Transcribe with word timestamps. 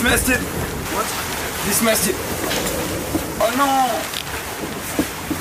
smashed 0.00 0.30
it. 0.30 0.40
What? 0.96 1.06
He 1.66 1.72
it. 2.10 2.16
Oh 3.38 3.52
no! 3.60 3.68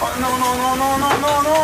Oh 0.01 0.13
no, 0.19 0.29
no, 0.41 0.49
no, 0.59 0.69
no, 0.75 0.89
no, 0.97 1.09
no, 1.23 1.33
no! 1.47 1.57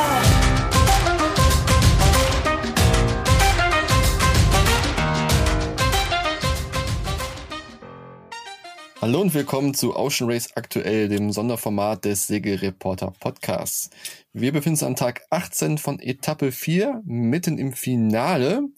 Hallo 9.01 9.19
und 9.21 9.33
willkommen 9.33 9.73
zu 9.73 9.93
Ocean 9.97 10.31
Race 10.31 10.55
aktuell, 10.55 11.09
dem 11.09 11.33
Sonderformat 11.33 12.05
des 12.05 12.27
Segelreporter 12.27 13.11
Podcasts. 13.19 13.89
Wir 14.31 14.53
befinden 14.53 14.75
uns 14.75 14.83
am 14.83 14.95
Tag 14.95 15.23
18 15.31 15.79
von 15.79 15.99
Etappe 15.99 16.53
4, 16.53 17.01
mitten 17.03 17.57
im 17.57 17.73
Finale. 17.73 18.69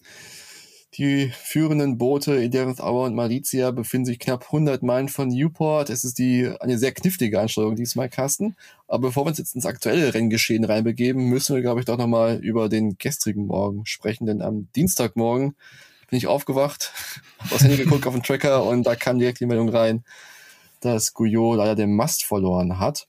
Die 0.97 1.29
führenden 1.29 1.99
Boote 1.99 2.41
Ederith 2.41 2.81
Auer 2.81 3.05
und 3.05 3.13
Malizia 3.13 3.69
befinden 3.69 4.07
sich 4.07 4.17
knapp 4.17 4.45
100 4.45 4.81
Meilen 4.81 5.09
von 5.09 5.27
Newport. 5.27 5.91
Es 5.91 6.03
ist 6.03 6.17
die, 6.17 6.51
eine 6.59 6.79
sehr 6.79 6.91
knifflige 6.91 7.39
Ansteuerung 7.39 7.75
diesmal, 7.75 8.09
Carsten. 8.09 8.55
Aber 8.87 9.09
bevor 9.09 9.23
wir 9.23 9.29
uns 9.29 9.37
jetzt 9.37 9.53
ins 9.53 9.67
aktuelle 9.67 10.15
Renngeschehen 10.15 10.63
reinbegeben, 10.63 11.25
müssen 11.25 11.55
wir, 11.55 11.61
glaube 11.61 11.81
ich, 11.81 11.85
doch 11.85 11.99
nochmal 11.99 12.37
über 12.37 12.67
den 12.67 12.97
gestrigen 12.97 13.45
Morgen 13.45 13.85
sprechen. 13.85 14.25
Denn 14.25 14.41
am 14.41 14.69
Dienstagmorgen 14.75 15.55
bin 16.09 16.17
ich 16.17 16.25
aufgewacht, 16.25 16.91
hab 17.37 17.51
aufs 17.51 17.63
Handy 17.63 17.77
geguckt 17.77 18.07
auf 18.07 18.15
den 18.15 18.23
Tracker 18.23 18.63
und 18.63 18.81
da 18.83 18.95
kam 18.95 19.19
direkt 19.19 19.39
die 19.39 19.45
Meldung 19.45 19.69
rein, 19.69 20.03
dass 20.79 21.13
Guyot 21.13 21.57
leider 21.57 21.75
den 21.75 21.95
Mast 21.95 22.23
verloren 22.23 22.79
hat. 22.79 23.07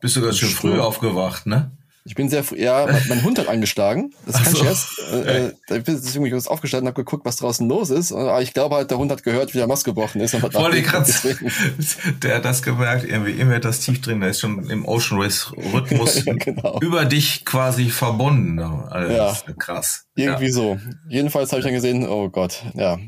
Bist 0.00 0.16
du 0.16 0.22
ganz 0.22 0.38
schön 0.38 0.48
früh 0.48 0.78
aufgewacht, 0.80 1.44
ne? 1.44 1.72
Ich 2.04 2.14
bin 2.14 2.28
sehr 2.30 2.42
früh, 2.42 2.58
ja, 2.58 2.86
mein, 3.08 3.22
Hund 3.22 3.38
hat 3.38 3.48
angeschlagen. 3.48 4.14
Das 4.24 4.36
Ach 4.36 4.46
so. 4.46 4.56
Scherz. 4.64 4.96
Äh, 5.12 5.46
äh, 5.48 5.52
da 5.66 5.78
bin 5.78 5.98
ich 6.02 6.14
irgendwie 6.14 6.30
kurz 6.30 6.46
aufgestanden 6.46 6.86
und 6.86 6.92
habe 6.94 7.04
geguckt, 7.04 7.26
was 7.26 7.36
draußen 7.36 7.68
los 7.68 7.90
ist. 7.90 8.12
Aber 8.12 8.40
ich 8.40 8.54
glaube 8.54 8.76
halt, 8.76 8.90
der 8.90 8.96
Hund 8.98 9.10
hat 9.12 9.22
gehört, 9.24 9.52
wie 9.52 9.58
der 9.58 9.66
Mast 9.66 9.84
gebrochen 9.84 10.20
ist. 10.22 10.32
Ich 10.32 10.40
grad 10.84 11.06
deswegen- 11.06 11.52
Der 12.22 12.36
hat 12.36 12.44
das 12.46 12.62
gemerkt, 12.62 13.04
irgendwie, 13.04 13.32
irgendwie 13.32 13.56
hat 13.56 13.64
das 13.66 13.80
tief 13.80 14.00
drin, 14.00 14.20
der 14.20 14.30
ist 14.30 14.40
schon 14.40 14.70
im 14.70 14.86
Ocean 14.86 15.20
Race 15.20 15.52
Rhythmus 15.74 16.24
Ja, 16.24 16.32
genau. 16.34 16.78
über 16.80 17.04
dich 17.04 17.44
quasi 17.44 17.90
verbunden. 17.90 18.58
Also, 18.58 19.12
Ja. 19.12 19.36
krass. 19.58 20.06
Irgendwie 20.14 20.50
so. 20.50 20.78
Jedenfalls 21.08 21.50
habe 21.52 21.60
ich 21.60 21.64
dann 21.66 21.74
gesehen, 21.74 22.08
oh 22.08 22.30
Gott, 22.30 22.62
ja, 22.74 22.98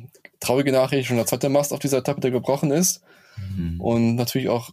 traurige 0.41 0.73
Nachricht, 0.73 1.09
schon 1.09 1.17
der 1.17 1.27
zweite 1.27 1.49
Mast 1.49 1.73
auf 1.73 1.79
dieser 1.79 1.99
Etappe, 1.99 2.21
der 2.21 2.31
gebrochen 2.31 2.71
ist. 2.71 3.01
Mhm. 3.57 3.81
Und 3.81 4.17
natürlich 4.17 4.49
auch 4.51 4.71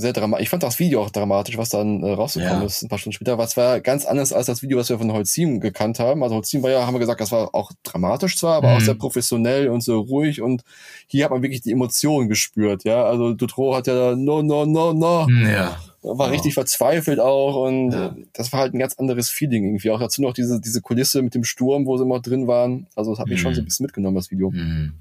sehr 0.00 0.12
dramatisch. 0.12 0.44
Ich 0.44 0.48
fand 0.50 0.62
das 0.62 0.78
Video 0.78 1.02
auch 1.02 1.10
dramatisch, 1.10 1.58
was 1.58 1.70
dann 1.70 2.04
äh, 2.04 2.12
rausgekommen 2.12 2.60
Ja. 2.60 2.66
ist, 2.66 2.82
ein 2.82 2.88
paar 2.88 2.98
Stunden 2.98 3.14
später. 3.14 3.36
Was 3.36 3.56
war 3.56 3.80
ganz 3.80 4.06
anders 4.06 4.32
als 4.32 4.46
das 4.46 4.62
Video, 4.62 4.78
was 4.78 4.88
wir 4.88 4.96
von 4.98 5.12
Holzim 5.12 5.58
gekannt 5.58 5.98
haben. 5.98 6.22
Also 6.22 6.36
Holzim 6.36 6.62
war 6.62 6.70
ja, 6.70 6.86
haben 6.86 6.94
wir 6.94 7.00
gesagt, 7.00 7.20
das 7.20 7.32
war 7.32 7.52
auch 7.52 7.72
dramatisch 7.82 8.36
zwar, 8.36 8.54
aber 8.58 8.68
Mhm. 8.70 8.76
auch 8.76 8.80
sehr 8.80 8.94
professionell 8.94 9.68
und 9.68 9.82
so 9.82 9.98
ruhig. 9.98 10.40
Und 10.40 10.62
hier 11.08 11.24
hat 11.24 11.32
man 11.32 11.42
wirklich 11.42 11.62
die 11.62 11.72
Emotionen 11.72 12.28
gespürt, 12.28 12.84
ja. 12.84 13.04
Also 13.04 13.32
Dutro 13.34 13.74
hat 13.74 13.88
ja 13.88 14.14
no, 14.14 14.40
no, 14.42 14.64
no, 14.66 14.92
no. 14.92 15.26
Ja. 15.28 15.76
war 16.02 16.28
Ja. 16.28 16.32
richtig 16.32 16.54
verzweifelt 16.54 17.18
auch 17.18 17.66
und 17.66 17.90
Ja. 17.90 18.14
das 18.32 18.52
war 18.52 18.60
halt 18.60 18.72
ein 18.74 18.78
ganz 18.78 18.94
anderes 18.94 19.30
Feeling 19.30 19.64
irgendwie. 19.64 19.90
Auch 19.90 19.98
dazu 19.98 20.22
noch 20.22 20.32
diese, 20.32 20.60
diese 20.60 20.80
Kulisse 20.80 21.22
mit 21.22 21.34
dem 21.34 21.42
Sturm, 21.42 21.86
wo 21.86 21.96
sie 21.96 22.04
immer 22.04 22.20
drin 22.20 22.46
waren. 22.46 22.86
Also 22.94 23.10
das 23.10 23.18
hat 23.18 23.26
mich 23.26 23.38
Mhm. 23.40 23.42
schon 23.42 23.54
so 23.56 23.60
ein 23.62 23.64
bisschen 23.64 23.84
mitgenommen, 23.84 24.14
das 24.14 24.30
Video. 24.30 24.50
Mhm. 24.50 24.92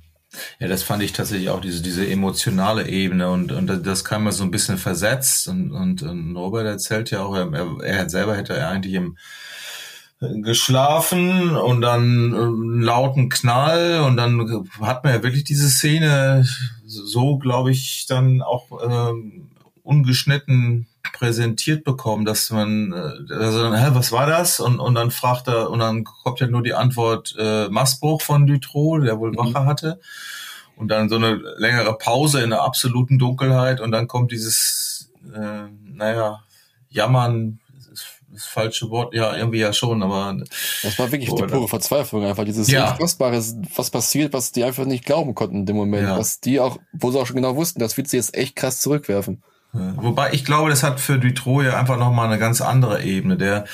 Ja, 0.60 0.68
das 0.68 0.84
fand 0.84 1.04
ich 1.04 1.14
tatsächlich 1.14 1.50
auch, 1.50 1.62
diese, 1.62 1.82
diese 1.82 2.08
emotionale 2.08 2.88
Ebene 2.88 3.30
und, 3.30 3.52
und 3.52 3.68
das 3.86 4.04
kam 4.04 4.24
mir 4.24 4.32
so 4.32 4.44
ein 4.44 4.52
bisschen 4.52 4.78
versetzt 4.78 5.48
und, 5.48 5.72
und, 5.72 6.04
und 6.04 6.36
Robert 6.36 6.66
erzählt 6.66 7.12
ja 7.12 7.22
auch, 7.22 7.36
er, 7.36 7.52
er, 7.54 7.84
er 7.84 8.10
selber 8.10 8.36
hätte 8.36 8.54
er 8.54 8.70
eigentlich 8.70 8.94
im 8.94 9.18
geschlafen 10.20 11.56
und 11.56 11.82
dann 11.82 12.34
äh, 12.34 12.38
einen 12.38 12.82
lauten 12.82 13.30
Knall 13.30 14.02
und 14.02 14.18
dann 14.18 14.68
hat 14.82 15.04
man 15.04 15.14
ja 15.14 15.24
wirklich 15.24 15.44
diese 15.44 15.70
Szene 15.70 16.44
so, 16.86 17.38
glaube 17.38 17.72
ich, 17.72 18.06
dann 18.08 18.42
auch 18.42 18.70
ähm, 18.84 19.50
ungeschnitten 19.84 20.88
präsentiert 21.14 21.84
bekommen, 21.84 22.26
dass 22.26 22.50
man, 22.52 22.94
also, 22.94 23.74
hä, 23.76 23.88
was 23.92 24.12
war 24.12 24.26
das? 24.28 24.60
Und, 24.60 24.80
und 24.80 24.96
dann 24.96 25.12
fragt 25.12 25.48
er, 25.48 25.70
und 25.70 25.80
dann 25.80 26.04
kommt 26.04 26.40
ja 26.40 26.48
nur 26.48 26.64
die 26.64 26.74
Antwort 26.74 27.36
äh, 27.38 27.68
Mastbruch 27.70 28.22
von 28.22 28.48
Dutroux, 28.48 29.00
der 29.00 29.20
wohl 29.20 29.32
Mhm. 29.32 29.38
Wache 29.38 29.66
hatte. 29.66 30.00
Und 30.76 30.90
dann 30.90 31.10
so 31.10 31.16
eine 31.16 31.36
längere 31.58 31.98
Pause 31.98 32.42
in 32.44 32.52
der 32.52 32.62
absoluten 32.62 33.18
Dunkelheit 33.18 33.82
und 33.82 33.92
dann 33.92 34.08
kommt 34.08 34.32
dieses, 34.32 35.12
äh, 35.36 35.64
naja, 35.86 36.44
Jammern, 36.90 37.60
das 38.32 38.46
falsche 38.46 38.90
Wort, 38.92 39.16
ja, 39.16 39.36
irgendwie 39.36 39.58
ja 39.60 39.74
schon, 39.74 40.04
aber 40.04 40.38
Das 40.84 41.00
war 41.00 41.12
wirklich 41.12 41.30
die 41.34 41.42
Oder? 41.42 41.48
pure 41.48 41.68
Verzweiflung 41.68 42.24
einfach. 42.24 42.44
Dieses 42.46 42.70
Ja. 42.70 42.92
Unfassbare, 42.92 43.42
was 43.76 43.90
passiert, 43.90 44.34
was 44.34 44.52
die 44.52 44.64
einfach 44.64 44.86
nicht 44.86 45.06
glauben 45.06 45.34
konnten 45.34 45.56
in 45.62 45.66
dem 45.66 45.76
Moment. 45.76 46.08
Ja. 46.08 46.18
Was 46.20 46.40
die 46.40 46.60
auch, 46.60 46.78
wo 46.94 47.10
sie 47.10 47.20
auch 47.20 47.26
schon 47.26 47.38
genau 47.38 47.56
wussten, 47.56 47.80
das 47.80 47.98
wird 47.98 48.08
sie 48.10 48.18
jetzt 48.18 48.36
echt 48.36 48.56
krass 48.56 48.80
zurückwerfen. 48.80 49.42
Wobei 49.74 50.34
ich 50.34 50.46
glaube, 50.46 50.70
das 50.70 50.84
hat 50.84 51.00
für 51.00 51.20
Dutroux 51.20 51.62
ja 51.62 51.78
einfach 51.78 51.98
nochmal 51.98 52.28
eine 52.28 52.40
ganz 52.40 52.62
andere 52.62 53.04
Ebene. 53.04 53.38
Der 53.38 53.66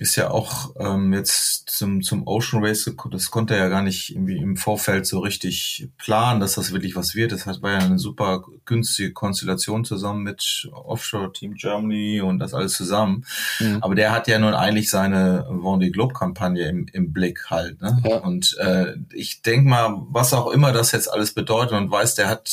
ist 0.00 0.16
ja 0.16 0.30
auch 0.30 0.74
ähm, 0.78 1.12
jetzt 1.12 1.70
zum, 1.70 2.02
zum 2.02 2.26
Ocean 2.26 2.64
Race, 2.64 2.90
das 3.10 3.30
konnte 3.30 3.54
er 3.54 3.64
ja 3.64 3.68
gar 3.68 3.82
nicht 3.82 4.10
irgendwie 4.14 4.36
im 4.36 4.56
Vorfeld 4.56 5.06
so 5.06 5.18
richtig 5.20 5.88
planen, 5.98 6.40
dass 6.40 6.54
das 6.54 6.72
wirklich 6.72 6.96
was 6.96 7.14
wird. 7.14 7.32
Das 7.32 7.46
hat, 7.46 7.62
war 7.62 7.72
ja 7.72 7.78
eine 7.78 7.98
super 7.98 8.44
günstige 8.64 9.12
Konstellation 9.12 9.84
zusammen 9.84 10.22
mit 10.22 10.68
Offshore 10.72 11.32
Team 11.32 11.54
Germany 11.54 12.20
und 12.20 12.38
das 12.38 12.54
alles 12.54 12.74
zusammen. 12.74 13.24
Mhm. 13.60 13.78
Aber 13.80 13.94
der 13.94 14.12
hat 14.12 14.28
ja 14.28 14.38
nun 14.38 14.54
eigentlich 14.54 14.90
seine 14.90 15.46
Vendée 15.48 15.90
Globe 15.90 16.14
Kampagne 16.14 16.68
im, 16.68 16.86
im 16.92 17.12
Blick 17.12 17.50
halt. 17.50 17.80
Ne? 17.80 18.00
Ja. 18.04 18.18
Und 18.18 18.56
äh, 18.58 18.94
ich 19.12 19.42
denk 19.42 19.66
mal, 19.66 19.94
was 20.10 20.32
auch 20.32 20.50
immer 20.50 20.72
das 20.72 20.92
jetzt 20.92 21.12
alles 21.12 21.34
bedeutet 21.34 21.72
und 21.72 21.90
weiß, 21.90 22.14
der 22.14 22.28
hat, 22.28 22.48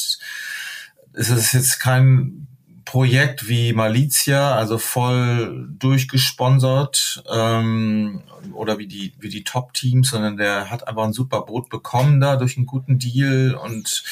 es 1.14 1.30
ist 1.30 1.54
jetzt 1.54 1.80
kein 1.80 2.48
Projekt 2.86 3.50
wie 3.50 3.74
Malizia, 3.74 4.56
also 4.56 4.78
voll 4.78 5.68
durchgesponsert 5.80 7.24
ähm, 7.30 8.22
oder 8.54 8.78
wie 8.78 8.88
die 8.88 9.14
wie 9.20 9.30
die 9.30 9.44
Top-Teams, 9.44 10.10
sondern 10.12 10.38
der 10.38 10.70
hat 10.70 10.88
einfach 10.88 11.04
ein 11.04 11.14
super 11.14 11.42
Boot 11.42 11.70
bekommen 11.70 12.22
da 12.22 12.36
durch 12.36 12.58
einen 12.58 12.68
guten 12.68 13.00
Deal 13.00 13.56
und 13.56 14.04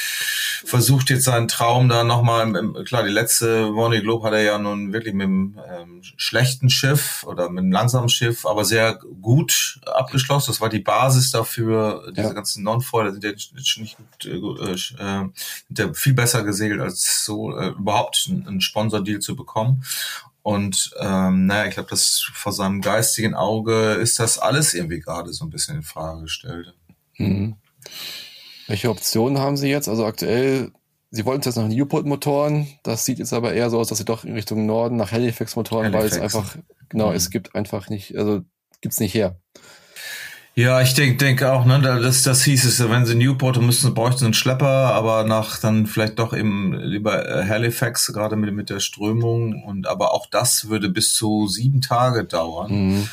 versucht 0.66 1.10
jetzt 1.10 1.26
seinen 1.26 1.48
Traum 1.48 1.90
da 1.90 2.04
nochmal, 2.04 2.48
im- 2.48 2.56
im- 2.76 2.86
klar, 2.86 3.04
die 3.04 3.10
letzte 3.12 3.66
Vendée 3.68 4.02
Globe 4.02 4.26
hat 4.26 4.34
er 4.34 4.42
ja 4.44 4.58
nun 4.58 4.94
wirklich 4.94 5.14
mit 5.14 5.26
einem 5.26 5.60
ähm, 5.70 6.02
schlechten 6.18 6.70
Schiff 6.70 7.24
oder 7.28 7.50
mit 7.50 7.60
einem 7.64 7.72
langsamen 7.72 8.10
Schiff, 8.10 8.46
aber 8.46 8.64
sehr 8.66 8.96
gut 9.22 9.80
abgeschlossen. 9.86 10.52
Das 10.52 10.62
war 10.62 10.70
die 10.70 10.80
Basis 10.80 11.32
dafür, 11.32 12.12
diese 12.16 12.28
Ja. 12.28 12.34
ganzen 12.34 12.64
Non-Foil, 12.64 13.06
da 13.06 13.12
sind 13.12 13.24
ja 13.24 13.32
nicht, 13.32 13.54
nicht 13.78 13.98
gut, 13.98 14.26
äh, 14.26 14.40
gut, 14.40 14.60
äh, 14.62 14.76
sind 14.76 15.80
ja 15.80 15.94
viel 15.94 16.14
besser 16.14 16.44
gesegelt, 16.44 16.82
als 16.82 17.26
so 17.26 17.58
äh, 17.58 17.70
überhaupt 17.70 18.26
einen 18.30 18.48
einen 18.48 18.62
Sponsor-Deal 18.62 19.20
zu 19.20 19.36
bekommen. 19.36 19.84
Und 20.42 20.92
ähm, 21.00 21.46
naja, 21.46 21.68
ich 21.68 21.74
glaube, 21.76 21.90
das 21.90 22.20
vor 22.34 22.52
seinem 22.52 22.82
geistigen 22.82 23.34
Auge 23.34 23.94
ist 23.94 24.20
das 24.20 24.38
alles 24.40 24.74
irgendwie 24.74 25.00
gerade 25.00 25.32
so 25.32 25.46
ein 25.46 25.50
bisschen 25.50 25.78
in 25.78 25.84
Frage 25.84 26.24
gestellt. 26.24 26.74
Mhm. 27.18 27.56
Welche 28.68 28.90
Optionen 28.90 29.40
haben 29.40 29.58
sie 29.58 29.70
jetzt? 29.70 29.90
Also 29.90 30.06
aktuell, 30.06 30.72
sie 31.12 31.26
wollten 31.26 31.44
jetzt 31.44 31.56
nach 31.58 31.68
Newport-Motoren. 31.68 32.68
Das 32.84 33.06
sieht 33.06 33.20
jetzt 33.20 33.34
aber 33.34 33.54
eher 33.54 33.70
so 33.70 33.80
aus, 33.80 33.88
dass 33.90 33.98
sie 33.98 34.06
doch 34.06 34.24
in 34.24 34.34
Richtung 34.34 34.66
Norden 34.66 34.96
nach 34.98 35.12
Halifax-Motoren, 35.12 35.92
weil 35.94 36.06
es 36.06 36.20
einfach, 36.20 36.56
genau, 36.90 37.10
Mhm. 37.10 37.16
es 37.16 37.30
gibt 37.30 37.56
einfach 37.56 37.90
nicht, 37.90 38.18
also 38.18 38.42
gibt's 38.82 39.00
nicht 39.00 39.14
her. 39.14 39.38
Ja, 40.56 40.82
ich 40.82 40.94
denke 40.94 41.18
denk 41.18 41.42
auch, 41.42 41.66
ne, 41.66 41.82
da- 41.82 42.00
das, 42.00 42.22
das 42.22 42.44
hieß 42.44 42.64
es, 42.66 42.88
wenn 42.88 43.08
sie 43.08 43.16
Newport 43.16 43.60
müssen, 43.60 43.96
bräuchten 43.96 44.20
sie 44.20 44.26
einen 44.26 44.34
Schlepper, 44.36 44.68
aber 44.94 45.24
nach 45.24 45.60
dann 45.60 45.88
vielleicht 45.88 46.20
doch 46.20 46.32
eben 46.32 46.76
lieber 46.80 47.28
äh, 47.28 47.48
Halifax, 47.50 48.14
gerade 48.14 48.36
mit, 48.36 48.54
mit 48.54 48.70
der 48.70 48.80
Strömung. 48.80 49.64
Und 49.64 49.88
aber 49.88 50.14
auch 50.14 50.28
das 50.30 50.70
würde 50.70 50.90
bis 50.90 51.16
zu 51.16 51.48
sieben 51.48 51.82
Tage 51.82 52.26
dauern. 52.26 52.72
Mhm. 52.72 53.10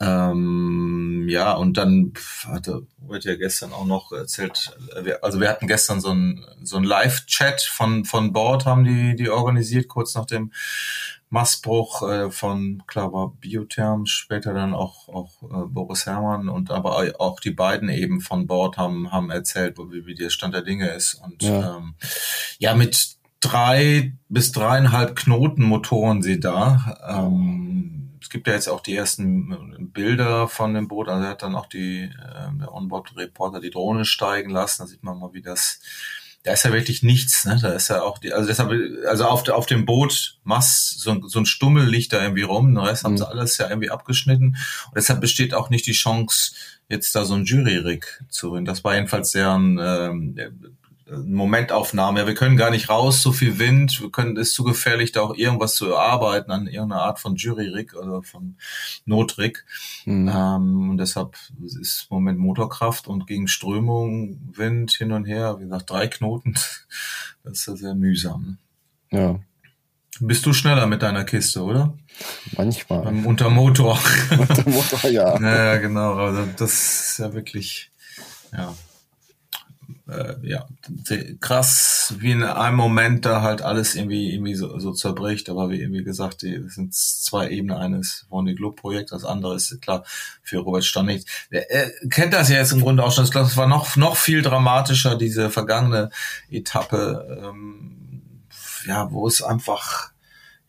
Ähm, 0.00 1.26
ja, 1.28 1.54
und 1.54 1.76
dann 1.78 2.12
hatte 2.46 2.86
heute 3.08 3.30
ja 3.30 3.36
gestern 3.36 3.72
auch 3.72 3.86
noch 3.86 4.12
erzählt, 4.12 4.76
äh, 4.94 5.14
also 5.22 5.40
wir 5.40 5.48
hatten 5.48 5.66
gestern 5.66 6.00
so 6.00 6.10
ein, 6.10 6.44
so 6.62 6.76
ein 6.76 6.84
Live-Chat 6.84 7.62
von, 7.62 8.04
von 8.04 8.32
Bord, 8.32 8.66
haben 8.66 8.84
die, 8.84 9.16
die 9.16 9.30
organisiert, 9.30 9.88
kurz 9.88 10.14
nach 10.14 10.26
dem 10.26 10.52
Mastbruch 11.28 12.02
äh, 12.08 12.30
von, 12.30 12.82
klar, 12.86 13.12
war 13.12 13.32
Biotherm, 13.40 14.06
später 14.06 14.54
dann 14.54 14.74
auch, 14.74 15.08
auch 15.08 15.42
äh, 15.42 15.66
Boris 15.66 16.06
Herrmann 16.06 16.48
und 16.48 16.70
aber 16.70 16.96
auch 17.18 17.40
die 17.40 17.50
beiden 17.50 17.88
eben 17.88 18.20
von 18.20 18.46
Bord 18.46 18.76
haben, 18.76 19.10
haben 19.12 19.30
erzählt, 19.30 19.76
wie, 19.78 20.06
wie 20.06 20.14
der 20.14 20.30
Stand 20.30 20.54
der 20.54 20.62
Dinge 20.62 20.88
ist. 20.90 21.14
Und 21.14 21.42
Ja. 21.42 21.78
ähm, 21.78 21.94
ja, 22.58 22.74
mit 22.74 23.16
drei 23.40 24.14
bis 24.28 24.52
dreieinhalb 24.52 25.16
Knoten 25.16 25.64
Motoren 25.64 26.22
sie 26.22 26.38
da. 26.38 26.96
Ähm, 27.08 28.05
es 28.26 28.30
gibt 28.30 28.48
ja 28.48 28.54
jetzt 28.54 28.68
auch 28.68 28.80
die 28.80 28.96
ersten 28.96 29.52
äh, 29.52 29.56
Bilder 29.78 30.48
von 30.48 30.74
dem 30.74 30.88
Boot. 30.88 31.08
Also 31.08 31.22
er 31.22 31.30
hat 31.30 31.42
dann 31.44 31.54
auch 31.54 31.66
die, 31.66 32.02
äh, 32.06 32.58
der 32.58 32.74
Onboard-Reporter 32.74 33.60
die 33.60 33.70
Drohne 33.70 34.04
steigen 34.04 34.50
lassen. 34.50 34.82
Da 34.82 34.86
sieht 34.88 35.04
man 35.04 35.16
mal, 35.20 35.32
wie 35.32 35.42
das, 35.42 35.78
da 36.42 36.52
ist 36.52 36.64
ja 36.64 36.72
wirklich 36.72 37.04
nichts, 37.04 37.44
ne? 37.44 37.56
Da 37.62 37.68
ist 37.68 37.86
ja 37.86 38.02
auch 38.02 38.18
die, 38.18 38.32
also 38.32 38.48
deshalb, 38.48 38.72
also 39.06 39.26
auf, 39.26 39.48
auf 39.48 39.66
dem 39.66 39.86
Boot 39.86 40.38
Mast, 40.42 40.98
so, 40.98 41.12
ein- 41.12 41.22
so 41.28 41.38
ein 41.38 41.46
Stummel 41.46 41.88
liegt 41.88 42.12
da 42.12 42.20
irgendwie 42.20 42.42
rum. 42.42 42.74
Den 42.74 42.78
Rest 42.78 43.04
haben 43.04 43.12
Mhm. 43.12 43.18
sie 43.18 43.28
alles 43.28 43.58
ja 43.58 43.68
irgendwie 43.68 43.90
abgeschnitten. 43.90 44.56
Und 44.86 44.96
deshalb 44.96 45.20
besteht 45.20 45.54
auch 45.54 45.70
nicht 45.70 45.86
die 45.86 45.92
Chance, 45.92 46.52
jetzt 46.88 47.14
da 47.14 47.24
so 47.24 47.34
ein 47.34 47.44
Jury-Rig 47.44 48.06
zu 48.28 48.50
gewinnen. 48.50 48.66
Das 48.66 48.82
war 48.82 48.96
jedenfalls 48.96 49.30
deren, 49.30 49.78
ähm, 49.80 50.36
Momentaufnahme. 51.08 52.20
Ja, 52.20 52.26
wir 52.26 52.34
können 52.34 52.56
gar 52.56 52.70
nicht 52.70 52.88
raus, 52.88 53.22
so 53.22 53.32
viel 53.32 53.58
Wind, 53.58 54.00
wir 54.00 54.10
können, 54.10 54.36
ist 54.36 54.54
zu 54.54 54.64
gefährlich, 54.64 55.12
da 55.12 55.20
auch 55.20 55.36
irgendwas 55.36 55.76
zu 55.76 55.86
erarbeiten 55.86 56.50
an 56.50 56.66
irgendeiner 56.66 57.02
Art 57.02 57.20
von 57.20 57.36
Jury-Rig 57.36 57.94
oder 57.94 58.22
von 58.22 58.56
Notrig. 59.04 59.64
Mhm. 60.04 60.28
Ähm, 60.28 60.90
und 60.90 60.98
deshalb 60.98 61.36
ist 61.80 62.08
im 62.10 62.16
Moment 62.16 62.38
Motorkraft 62.38 63.06
und 63.06 63.26
gegen 63.26 63.46
Strömung, 63.46 64.40
Wind 64.52 64.92
hin 64.92 65.12
und 65.12 65.26
her, 65.26 65.56
wie 65.58 65.64
gesagt, 65.64 65.90
drei 65.90 66.08
Knoten. 66.08 66.54
Das 67.44 67.60
ist 67.60 67.66
ja 67.66 67.76
sehr 67.76 67.94
mühsam. 67.94 68.58
Ne? 69.12 69.18
Ja. 69.20 69.40
Bist 70.18 70.44
du 70.46 70.52
schneller 70.52 70.88
mit 70.88 71.00
deiner 71.00 71.22
Kiste, 71.22 71.62
oder? 71.62 71.96
Manchmal. 72.56 73.06
Um, 73.06 73.24
unter 73.24 73.50
Motor. 73.50 73.96
unter 74.36 74.68
Motor, 74.68 75.08
ja. 75.08 75.40
ja, 75.40 75.76
genau. 75.76 76.14
Also 76.14 76.44
das 76.56 76.72
ist 77.10 77.18
ja 77.20 77.32
wirklich, 77.32 77.92
ja 78.52 78.74
äh, 80.08 80.34
ja, 80.42 80.66
krass, 81.40 82.14
wie 82.18 82.32
in 82.32 82.42
einem 82.42 82.76
Moment 82.76 83.24
da 83.24 83.42
halt 83.42 83.62
alles 83.62 83.94
irgendwie 83.94 84.32
irgendwie 84.32 84.54
so, 84.54 84.78
so 84.78 84.92
zerbricht. 84.92 85.48
Aber 85.48 85.70
wie, 85.70 85.90
wie 85.92 86.04
gesagt, 86.04 86.42
die, 86.42 86.62
das 86.62 86.74
sind 86.74 86.94
zwei 86.94 87.50
Ebenen 87.50 87.76
eines 87.76 88.26
von 88.28 88.46
dem 88.46 88.56
Globe-Projekt. 88.56 89.12
Das 89.12 89.24
andere 89.24 89.56
ist 89.56 89.80
klar 89.80 90.04
für 90.42 90.58
Robert 90.58 90.84
Stannig. 90.84 91.24
Er, 91.50 91.70
er 91.70 92.08
kennt 92.08 92.34
das 92.34 92.48
ja 92.48 92.56
jetzt 92.56 92.72
im 92.72 92.80
Grunde 92.80 93.04
auch 93.04 93.12
schon. 93.12 93.24
Ich 93.24 93.30
glaube, 93.30 93.48
es 93.48 93.56
war 93.56 93.66
noch 93.66 93.96
noch 93.96 94.16
viel 94.16 94.42
dramatischer 94.42 95.16
diese 95.16 95.50
vergangene 95.50 96.10
Etappe, 96.50 97.42
ähm, 97.42 98.42
ja, 98.86 99.10
wo 99.10 99.26
es 99.26 99.42
einfach 99.42 100.12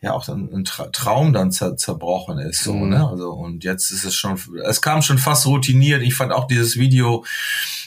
ja 0.01 0.13
auch 0.13 0.25
dann 0.25 0.49
ein 0.53 0.63
Tra 0.63 0.87
Traum 0.87 1.33
dann 1.33 1.51
zer 1.51 1.75
zerbrochen 1.75 2.37
ist 2.37 2.63
so 2.63 2.73
mhm. 2.73 2.89
ne 2.89 3.07
also 3.07 3.31
und 3.31 3.63
jetzt 3.63 3.89
ist 3.89 4.05
es 4.05 4.13
schon 4.13 4.39
es 4.63 4.81
kam 4.81 5.01
schon 5.01 5.17
fast 5.17 5.47
routiniert 5.47 6.03
ich 6.03 6.13
fand 6.13 6.31
auch 6.31 6.45
dieses 6.45 6.77
Video 6.77 7.25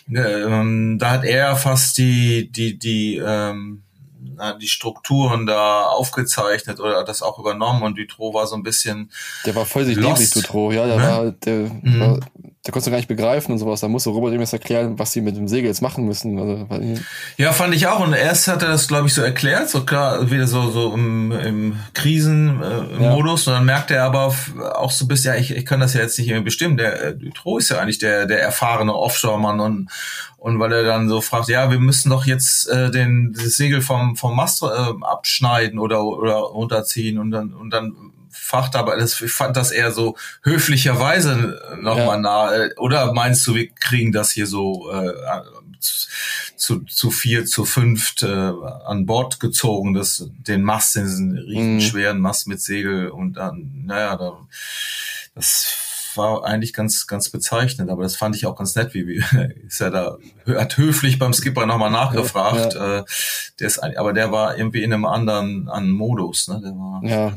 ähm, 0.08 0.98
da 0.98 1.10
hat 1.10 1.24
er 1.24 1.56
fast 1.56 1.98
die, 1.98 2.50
die, 2.50 2.78
die, 2.78 3.16
ähm, 3.16 3.82
die 4.60 4.68
Strukturen 4.68 5.46
da 5.46 5.84
aufgezeichnet 5.84 6.80
oder 6.80 7.04
das 7.04 7.22
auch 7.22 7.38
übernommen 7.38 7.82
und 7.82 7.98
Dutro 7.98 8.34
war 8.34 8.46
so 8.46 8.56
ein 8.56 8.62
bisschen. 8.62 9.10
Der 9.44 9.54
war 9.54 9.66
voll 9.66 9.84
sich 9.84 9.98
dämlich, 9.98 10.30
Dutro, 10.30 10.72
ja, 10.72 10.86
der 10.86 10.96
ne? 10.96 11.02
war, 11.02 11.30
der 11.32 11.54
mhm. 11.82 12.00
war 12.00 12.20
der 12.66 12.72
konnte 12.72 12.90
gar 12.90 12.98
nicht 12.98 13.08
begreifen 13.08 13.52
und 13.52 13.58
sowas. 13.58 13.80
Da 13.80 13.88
musste 13.88 14.10
Robert 14.10 14.34
ihm 14.34 14.40
jetzt 14.40 14.52
erklären, 14.52 14.98
was 14.98 15.12
sie 15.12 15.22
mit 15.22 15.34
dem 15.34 15.48
Segel 15.48 15.68
jetzt 15.68 15.80
machen 15.80 16.04
müssen. 16.04 16.38
Also, 16.38 16.66
ja, 17.38 17.52
fand 17.52 17.74
ich 17.74 17.86
auch. 17.86 18.00
Und 18.00 18.12
erst 18.12 18.48
hat 18.48 18.62
er 18.62 18.68
das, 18.68 18.86
glaube 18.86 19.06
ich, 19.06 19.14
so 19.14 19.22
erklärt, 19.22 19.70
so 19.70 19.84
klar, 19.84 20.30
wieder 20.30 20.46
so, 20.46 20.70
so 20.70 20.92
im, 20.92 21.32
im 21.32 21.76
Krisenmodus. 21.94 23.46
Äh, 23.46 23.50
ja. 23.50 23.52
Und 23.52 23.58
dann 23.60 23.64
merkt 23.64 23.90
er 23.90 24.04
aber 24.04 24.34
auch 24.74 24.90
so 24.90 25.06
bisschen, 25.06 25.32
ja, 25.32 25.40
ich, 25.40 25.56
ich 25.56 25.64
kann 25.64 25.80
das 25.80 25.94
ja 25.94 26.02
jetzt 26.02 26.18
nicht 26.18 26.28
irgendwie 26.28 26.44
bestimmen. 26.44 26.76
Der 26.76 27.02
äh, 27.02 27.16
Dutro 27.16 27.56
ist 27.56 27.70
ja 27.70 27.78
eigentlich 27.78 27.98
der, 27.98 28.26
der 28.26 28.42
erfahrene 28.42 28.94
Offshore-Mann 28.94 29.60
und, 29.60 29.90
und 30.36 30.58
weil 30.58 30.72
er 30.72 30.82
dann 30.82 31.08
so 31.08 31.22
fragt, 31.22 31.48
ja, 31.48 31.70
wir 31.70 31.78
müssen 31.78 32.10
doch 32.10 32.26
jetzt 32.26 32.68
äh, 32.68 32.90
den 32.90 33.32
das 33.32 33.56
Segel 33.56 33.80
vom 33.80 34.16
vom 34.16 34.36
Mast 34.36 34.62
äh, 34.62 34.66
abschneiden 34.66 35.78
oder 35.78 36.04
oder 36.04 36.36
runterziehen 36.36 37.18
und 37.18 37.30
dann 37.30 37.52
und 37.52 37.70
dann 37.70 38.09
Fach, 38.30 38.72
aber 38.74 38.96
das, 38.96 39.20
ich 39.20 39.32
fand 39.32 39.56
das 39.56 39.70
eher 39.70 39.92
so 39.92 40.16
höflicherweise 40.42 41.60
nochmal 41.80 42.16
ja. 42.16 42.18
nahe. 42.18 42.74
Oder 42.76 43.12
meinst 43.12 43.46
du, 43.46 43.54
wir 43.54 43.68
kriegen 43.68 44.12
das 44.12 44.30
hier 44.30 44.46
so 44.46 44.90
äh, 44.90 45.12
zu, 46.56 46.80
zu 46.80 47.10
vier, 47.10 47.46
zu 47.46 47.64
fünft 47.64 48.22
äh, 48.22 48.52
an 48.84 49.06
Bord 49.06 49.40
gezogen, 49.40 49.94
das, 49.94 50.28
den 50.30 50.62
Mast, 50.62 50.94
diesen 50.94 51.36
riesen 51.38 51.74
mhm. 51.74 51.80
schweren 51.80 52.20
Mast 52.20 52.46
mit 52.46 52.60
Segel 52.60 53.08
und 53.08 53.34
dann, 53.34 53.82
naja, 53.86 54.16
da, 54.16 54.38
das 55.34 55.74
war 56.16 56.44
eigentlich 56.44 56.72
ganz, 56.72 57.06
ganz 57.06 57.30
bezeichnend, 57.30 57.90
aber 57.90 58.02
das 58.02 58.16
fand 58.16 58.36
ich 58.36 58.46
auch 58.46 58.56
ganz 58.56 58.74
nett, 58.74 58.94
wie, 58.94 59.06
wie 59.06 59.24
ist 59.66 59.80
er 59.80 59.90
da, 59.90 60.18
hat 60.46 60.76
höflich 60.76 61.18
beim 61.18 61.32
Skipper 61.32 61.66
nochmal 61.66 61.90
nachgefragt, 61.90 62.74
ja, 62.74 62.80
ja. 62.80 62.98
Äh, 62.98 63.04
der 63.58 63.66
ist, 63.66 63.78
aber 63.78 64.12
der 64.12 64.32
war 64.32 64.56
irgendwie 64.56 64.82
in 64.82 64.92
einem 64.92 65.06
anderen, 65.06 65.68
anderen 65.68 65.90
Modus, 65.90 66.48
ne, 66.48 66.60
der 66.62 66.72
war, 66.72 67.00
ja. 67.04 67.34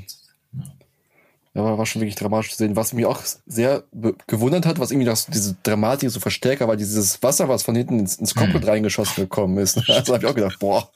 Ja, 1.56 1.78
war 1.78 1.86
schon 1.86 2.02
wirklich 2.02 2.16
dramatisch 2.16 2.52
zu 2.52 2.58
sehen. 2.58 2.76
Was 2.76 2.94
mich 2.94 3.06
auch 3.06 3.22
sehr 3.46 3.84
gewundert 4.26 4.66
hat, 4.66 4.80
was 4.80 4.90
irgendwie 4.90 5.06
das, 5.06 5.28
diese 5.28 5.56
Dramatik 5.62 6.10
so 6.10 6.20
verstärker 6.20 6.68
war, 6.68 6.76
dieses 6.76 7.22
Wasser, 7.22 7.48
was 7.48 7.62
von 7.62 7.76
hinten 7.76 8.00
ins, 8.00 8.16
ins 8.16 8.34
Cockpit 8.34 8.64
hm. 8.64 8.70
reingeschossen 8.70 9.24
gekommen 9.24 9.58
ist. 9.60 9.78
Also 9.88 10.14
habe 10.14 10.26
ich 10.26 10.30
auch 10.30 10.36
gedacht, 10.36 10.58
boah. 10.60 10.90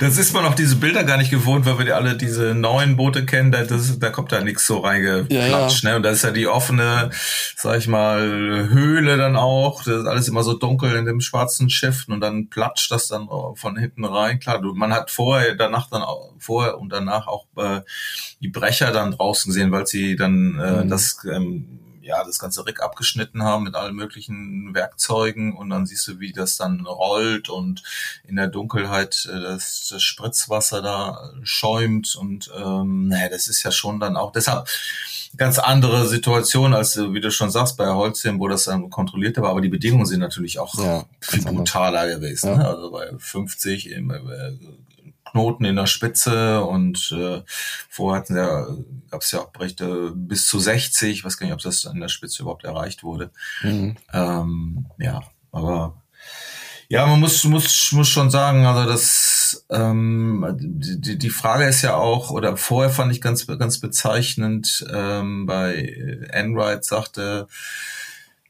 Das 0.00 0.18
ist 0.18 0.32
man 0.32 0.44
auch 0.44 0.54
diese 0.54 0.76
Bilder 0.76 1.04
gar 1.04 1.16
nicht 1.16 1.30
gewohnt, 1.30 1.66
weil 1.66 1.78
wir 1.78 1.86
ja 1.86 1.94
alle 1.94 2.16
diese 2.16 2.54
neuen 2.54 2.96
Boote 2.96 3.24
kennen, 3.24 3.52
da, 3.52 3.64
das, 3.64 3.98
da 3.98 4.10
kommt 4.10 4.32
da 4.32 4.40
nichts 4.40 4.66
so 4.66 4.78
reingeplatscht. 4.78 5.84
Ja, 5.84 5.90
ja. 5.90 5.92
Ne? 5.92 5.96
Und 5.96 6.02
da 6.02 6.10
ist 6.10 6.24
ja 6.24 6.30
die 6.30 6.46
offene, 6.46 7.10
sag 7.56 7.78
ich 7.78 7.88
mal, 7.88 8.68
Höhle 8.68 9.16
dann 9.16 9.36
auch. 9.36 9.84
Das 9.84 10.00
ist 10.00 10.06
alles 10.06 10.28
immer 10.28 10.42
so 10.42 10.54
dunkel 10.54 10.96
in 10.96 11.04
dem 11.04 11.20
schwarzen 11.20 11.70
Schiff 11.70 12.06
und 12.08 12.20
dann 12.20 12.48
platscht 12.48 12.90
das 12.90 13.08
dann 13.08 13.28
von 13.54 13.76
hinten 13.76 14.04
rein. 14.04 14.40
Klar, 14.40 14.60
du, 14.60 14.74
man 14.74 14.92
hat 14.92 15.10
vorher, 15.10 15.54
danach 15.54 15.88
dann 15.88 16.02
auch, 16.02 16.32
vorher 16.38 16.78
und 16.78 16.90
danach 16.90 17.26
auch 17.26 17.46
äh, 17.56 17.80
die 18.40 18.48
Brecher 18.48 18.90
dann 18.90 19.12
draußen 19.12 19.52
gesehen, 19.52 19.70
weil 19.70 19.86
sie 19.86 20.16
dann 20.16 20.58
äh, 20.58 20.84
mhm. 20.84 20.88
das 20.88 21.18
ähm, 21.30 21.78
ja, 22.02 22.24
das 22.24 22.38
ganze 22.38 22.66
Rick 22.66 22.82
abgeschnitten 22.82 23.42
haben 23.42 23.64
mit 23.64 23.74
allen 23.74 23.94
möglichen 23.94 24.74
Werkzeugen 24.74 25.54
und 25.54 25.70
dann 25.70 25.86
siehst 25.86 26.06
du, 26.08 26.20
wie 26.20 26.32
das 26.32 26.56
dann 26.56 26.86
rollt 26.86 27.48
und 27.48 27.82
in 28.24 28.36
der 28.36 28.48
Dunkelheit 28.48 29.28
äh, 29.32 29.40
das, 29.40 29.88
das 29.90 30.02
Spritzwasser 30.02 30.82
da 30.82 31.32
schäumt 31.42 32.14
und 32.16 32.50
ähm, 32.56 33.08
naja, 33.08 33.28
das 33.28 33.48
ist 33.48 33.62
ja 33.62 33.70
schon 33.70 34.00
dann 34.00 34.16
auch 34.16 34.32
deshalb 34.32 34.68
ganz 35.36 35.58
andere 35.58 36.06
Situation 36.08 36.74
als 36.74 36.98
wie 36.98 37.20
du 37.20 37.30
schon 37.30 37.50
sagst 37.50 37.76
bei 37.76 37.88
Holzheim, 37.88 38.38
wo 38.38 38.48
das 38.48 38.64
dann 38.64 38.90
kontrolliert 38.90 39.38
war, 39.38 39.50
aber 39.50 39.60
die 39.60 39.68
Bedingungen 39.68 40.06
sind 40.06 40.20
natürlich 40.20 40.58
auch 40.58 40.74
ja, 40.78 41.04
viel 41.20 41.42
brutaler 41.42 42.06
gewesen. 42.08 42.48
Ja. 42.50 42.56
Ne? 42.58 42.68
Also 42.68 42.90
bei 42.90 43.10
50 43.16 43.90
im, 43.90 44.10
äh, 44.10 44.18
Knoten 45.32 45.64
in 45.64 45.76
der 45.76 45.86
Spitze 45.86 46.62
und 46.62 47.12
äh, 47.18 47.42
vorher 47.88 48.20
hatten 48.20 48.36
ja, 48.36 48.66
gab 49.10 49.22
es 49.22 49.32
ja 49.32 49.40
auch 49.40 49.50
Berichte 49.50 50.12
bis 50.14 50.46
zu 50.46 50.58
60, 50.58 51.10
ich 51.10 51.24
weiß 51.24 51.36
gar 51.36 51.46
nicht, 51.46 51.54
ob 51.54 51.60
das 51.60 51.86
an 51.86 52.00
der 52.00 52.08
Spitze 52.08 52.42
überhaupt 52.42 52.64
erreicht 52.64 53.02
wurde. 53.02 53.30
Mhm. 53.62 53.96
Ähm, 54.12 54.86
ja, 54.98 55.20
aber 55.50 56.02
ja, 56.88 57.06
man 57.06 57.20
muss, 57.20 57.42
muss, 57.44 57.90
muss 57.92 58.08
schon 58.08 58.30
sagen, 58.30 58.66
also 58.66 58.88
das 58.88 59.64
ähm, 59.70 60.46
die, 60.58 61.18
die 61.18 61.30
Frage 61.30 61.64
ist 61.64 61.82
ja 61.82 61.96
auch, 61.96 62.30
oder 62.30 62.56
vorher 62.56 62.90
fand 62.90 63.12
ich 63.12 63.20
ganz, 63.20 63.46
ganz 63.46 63.78
bezeichnend, 63.78 64.84
ähm, 64.92 65.46
bei 65.46 66.28
Enright 66.30 66.84
sagte, 66.84 67.48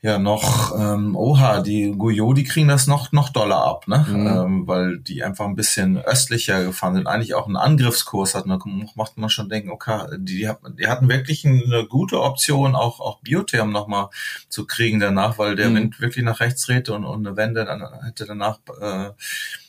ja 0.03 0.19
noch, 0.19 0.77
ähm, 0.77 1.15
oha, 1.15 1.61
die 1.61 1.95
Guyot, 1.97 2.37
die 2.37 2.43
kriegen 2.43 2.67
das 2.67 2.89
noch, 2.89 3.13
noch 3.13 3.29
doller 3.29 3.65
ab, 3.65 3.87
ne? 3.87 4.05
Mhm. 4.09 4.27
Ähm, 4.27 4.67
weil 4.67 4.99
die 4.99 5.23
einfach 5.23 5.45
ein 5.45 5.55
bisschen 5.55 5.97
östlicher 5.97 6.65
gefahren 6.65 6.97
sind, 6.97 7.07
eigentlich 7.07 7.35
auch 7.35 7.47
einen 7.47 7.57
Angriffskurs 7.57 8.35
hatten. 8.35 8.49
Da 8.49 8.59
macht 8.97 9.17
man 9.17 9.31
schon 9.31 9.49
denken, 9.49 9.71
okay, 9.71 10.07
die, 10.19 10.39
die, 10.39 10.51
die 10.77 10.89
hatten 10.89 11.09
wirklich 11.09 11.47
eine 11.47 11.87
gute 11.89 12.21
Option, 12.21 12.75
auch, 12.75 12.99
auch 12.99 13.21
Biotherm 13.21 13.71
nochmal 13.71 14.09
zu 14.49 14.67
kriegen 14.67 14.99
danach, 14.99 15.39
weil 15.39 15.55
der 15.55 15.71
mhm. 15.71 15.77
Wind 15.77 16.01
wirklich 16.01 16.25
nach 16.25 16.41
rechts 16.41 16.67
drehte 16.67 16.95
und, 16.95 17.05
und 17.05 17.25
eine 17.25 17.37
Wende 17.37 17.65
dann 17.65 17.85
hätte 18.05 18.27
danach 18.27 18.59
äh, 18.81 19.11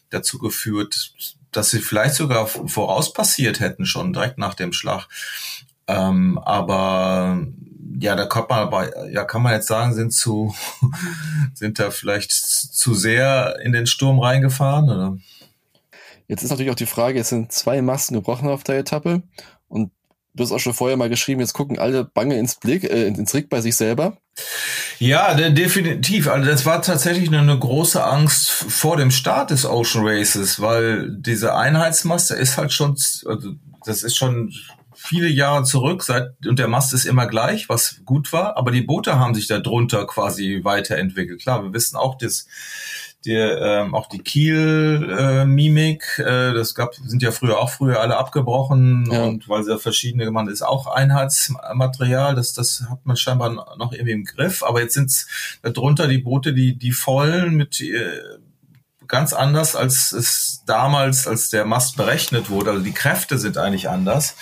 dazu 0.10 0.40
geführt, 0.40 1.14
dass 1.52 1.70
sie 1.70 1.80
vielleicht 1.80 2.16
sogar 2.16 2.48
voraus 2.48 3.14
passiert 3.14 3.60
hätten, 3.60 3.86
schon 3.86 4.14
direkt 4.14 4.40
nach 4.40 4.56
dem 4.56 4.74
Schlag. 4.74 5.08
Ähm, 5.86 6.40
aber 6.40 7.46
ja, 8.00 8.16
da 8.16 8.26
kommt 8.26 8.50
man 8.50 8.60
aber, 8.60 9.10
ja, 9.10 9.24
kann 9.24 9.42
man 9.42 9.54
jetzt 9.54 9.68
sagen, 9.68 9.94
sind 9.94 10.14
zu, 10.14 10.54
sind 11.54 11.80
da 11.80 11.92
vielleicht 11.92 12.32
zu 12.32 12.94
sehr 12.94 13.58
in 13.64 13.72
den 13.72 13.88
Sturm 13.88 14.20
reingefahren, 14.20 14.90
oder? 14.90 15.18
Jetzt 16.28 16.44
ist 16.44 16.50
natürlich 16.50 16.72
auch 16.72 16.76
die 16.76 16.86
Frage, 16.86 17.20
es 17.20 17.30
sind 17.30 17.52
zwei 17.52 17.82
Masten 17.82 18.16
gebrochen 18.16 18.50
auf 18.50 18.64
der 18.64 18.80
Etappe 18.80 19.24
und 19.68 19.92
du 20.34 20.44
hast 20.44 20.52
auch 20.52 20.60
schon 20.60 20.74
vorher 20.74 20.98
mal 20.98 21.10
geschrieben, 21.10 21.42
jetzt 21.42 21.54
gucken 21.54 21.78
alle 21.78 22.06
bange 22.06 22.38
ins 22.38 22.56
Blick, 22.56 22.84
äh, 22.84 23.08
ins 23.08 23.34
Rick 23.34 23.50
bei 23.50 23.62
sich 23.62 23.76
selber. 23.76 24.18
Ja, 25.00 25.34
definitiv. 25.36 26.28
Also 26.28 26.50
das 26.50 26.66
war 26.66 26.82
tatsächlich 26.82 27.32
eine 27.32 27.60
große 27.60 28.04
Angst 28.04 28.50
vor 28.50 28.98
dem 28.98 29.12
Start 29.12 29.52
des 29.52 29.66
Ocean 29.66 30.06
Races, 30.08 30.60
weil 30.60 31.12
diese 31.12 31.56
Einheitsmaste 31.56 32.36
ist 32.36 32.58
halt 32.58 32.72
schon, 32.72 32.92
also 33.26 33.54
das 33.86 34.04
ist 34.04 34.16
schon 34.16 34.54
viele 35.06 35.28
Jahre 35.28 35.66
zurück, 35.66 36.02
seit, 36.02 36.48
und 36.48 36.60
der 36.60 36.70
Mast 36.70 36.94
ist 36.94 37.04
immer 37.04 37.28
gleich, 37.28 37.68
was 37.68 38.00
gut 38.06 38.32
war, 38.32 38.56
aber 38.56 38.72
die 38.72 38.82
Boote 38.82 39.20
haben 39.20 39.36
sich 39.36 39.48
darunter 39.48 40.08
quasi 40.08 40.62
weiterentwickelt. 40.64 41.42
Klar, 41.42 41.62
wir 41.62 41.74
wissen 41.74 41.98
auch, 41.98 42.18
dass 42.18 42.48
die, 43.26 43.34
ähm, 43.34 43.96
auch 43.96 44.08
die 44.08 44.20
Kiel-Mimik, 44.20 46.20
äh, 46.20 46.52
äh, 46.52 46.54
das 46.54 46.74
gab, 46.74 46.96
sind 46.96 47.22
ja 47.22 47.32
früher 47.32 47.60
auch 47.60 47.70
früher 47.70 48.00
alle 48.00 48.18
abgebrochen 48.18 49.10
ja. 49.12 49.24
und 49.24 49.50
weil 49.50 49.64
sie 49.64 49.72
ja 49.72 49.78
verschiedene 49.78 50.26
gemacht 50.26 50.50
ist 50.50 50.62
auch 50.62 50.88
Einheitsmaterial, 50.88 52.36
das, 52.36 52.54
das 52.54 52.86
hat 52.90 53.06
man 53.06 53.18
scheinbar 53.18 53.76
noch 53.78 53.92
irgendwie 53.92 54.14
im 54.14 54.24
Griff, 54.24 54.64
aber 54.64 54.82
jetzt 54.82 54.94
sind 54.94 55.26
darunter 55.62 56.08
die 56.08 56.20
Boote, 56.20 56.54
die, 56.54 56.78
die 56.78 56.92
vollen 56.92 57.56
mit 57.56 57.82
äh, 57.82 58.20
ganz 59.08 59.34
anders 59.34 59.76
als 59.76 60.12
es 60.12 60.64
damals, 60.66 61.28
als 61.28 61.50
der 61.50 61.66
Mast 61.66 61.98
berechnet 61.98 62.50
wurde, 62.50 62.72
also 62.72 62.84
die 62.84 62.94
Kräfte 62.94 63.38
sind 63.38 63.58
eigentlich 63.58 63.90
anders. 63.90 64.36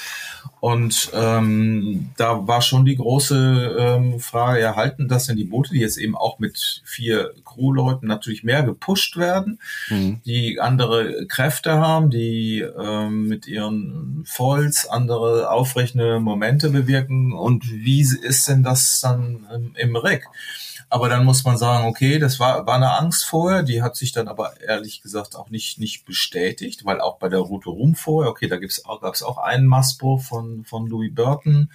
Und 0.59 1.09
ähm, 1.15 2.11
da 2.17 2.47
war 2.47 2.61
schon 2.61 2.85
die 2.85 2.95
große 2.95 3.77
ähm, 3.79 4.19
Frage, 4.19 4.61
ja, 4.61 4.75
halten 4.75 5.07
das 5.07 5.25
denn 5.25 5.35
die 5.35 5.43
Boote, 5.43 5.71
die 5.71 5.79
jetzt 5.79 5.97
eben 5.97 6.15
auch 6.15 6.37
mit 6.37 6.83
vier 6.85 7.33
Crewleuten 7.45 8.07
natürlich 8.07 8.43
mehr 8.43 8.61
gepusht 8.61 9.17
werden, 9.17 9.59
mhm. 9.89 10.21
die 10.23 10.59
andere 10.59 11.25
Kräfte 11.25 11.73
haben, 11.79 12.11
die 12.11 12.59
ähm, 12.59 13.27
mit 13.27 13.47
ihren 13.47 14.23
Foils 14.27 14.87
andere 14.87 15.49
aufrechtende 15.49 16.19
Momente 16.19 16.69
bewirken 16.69 17.33
und 17.33 17.67
wie 17.71 18.01
ist 18.01 18.47
denn 18.47 18.61
das 18.61 18.99
dann 18.99 19.47
ähm, 19.51 19.71
im 19.75 19.95
Rig? 19.95 20.27
Aber 20.91 21.07
dann 21.07 21.23
muss 21.23 21.45
man 21.45 21.57
sagen, 21.57 21.87
okay, 21.87 22.19
das 22.19 22.37
war, 22.41 22.67
war 22.67 22.75
eine 22.75 22.97
Angst 22.97 23.23
vorher, 23.23 23.63
die 23.63 23.81
hat 23.81 23.95
sich 23.95 24.11
dann 24.11 24.27
aber 24.27 24.59
ehrlich 24.59 25.01
gesagt 25.01 25.37
auch 25.37 25.49
nicht, 25.49 25.79
nicht 25.79 26.03
bestätigt, 26.03 26.83
weil 26.83 26.99
auch 26.99 27.17
bei 27.17 27.29
der 27.29 27.39
Route 27.39 27.69
Rum 27.69 27.95
vorher, 27.95 28.29
okay, 28.29 28.49
da 28.49 28.57
gibt's 28.57 28.83
auch, 28.83 28.99
gab's 28.99 29.23
auch 29.23 29.37
einen 29.37 29.67
Mastbruch 29.67 30.21
von, 30.21 30.65
von 30.65 30.87
Louis 30.87 31.15
Burton. 31.15 31.71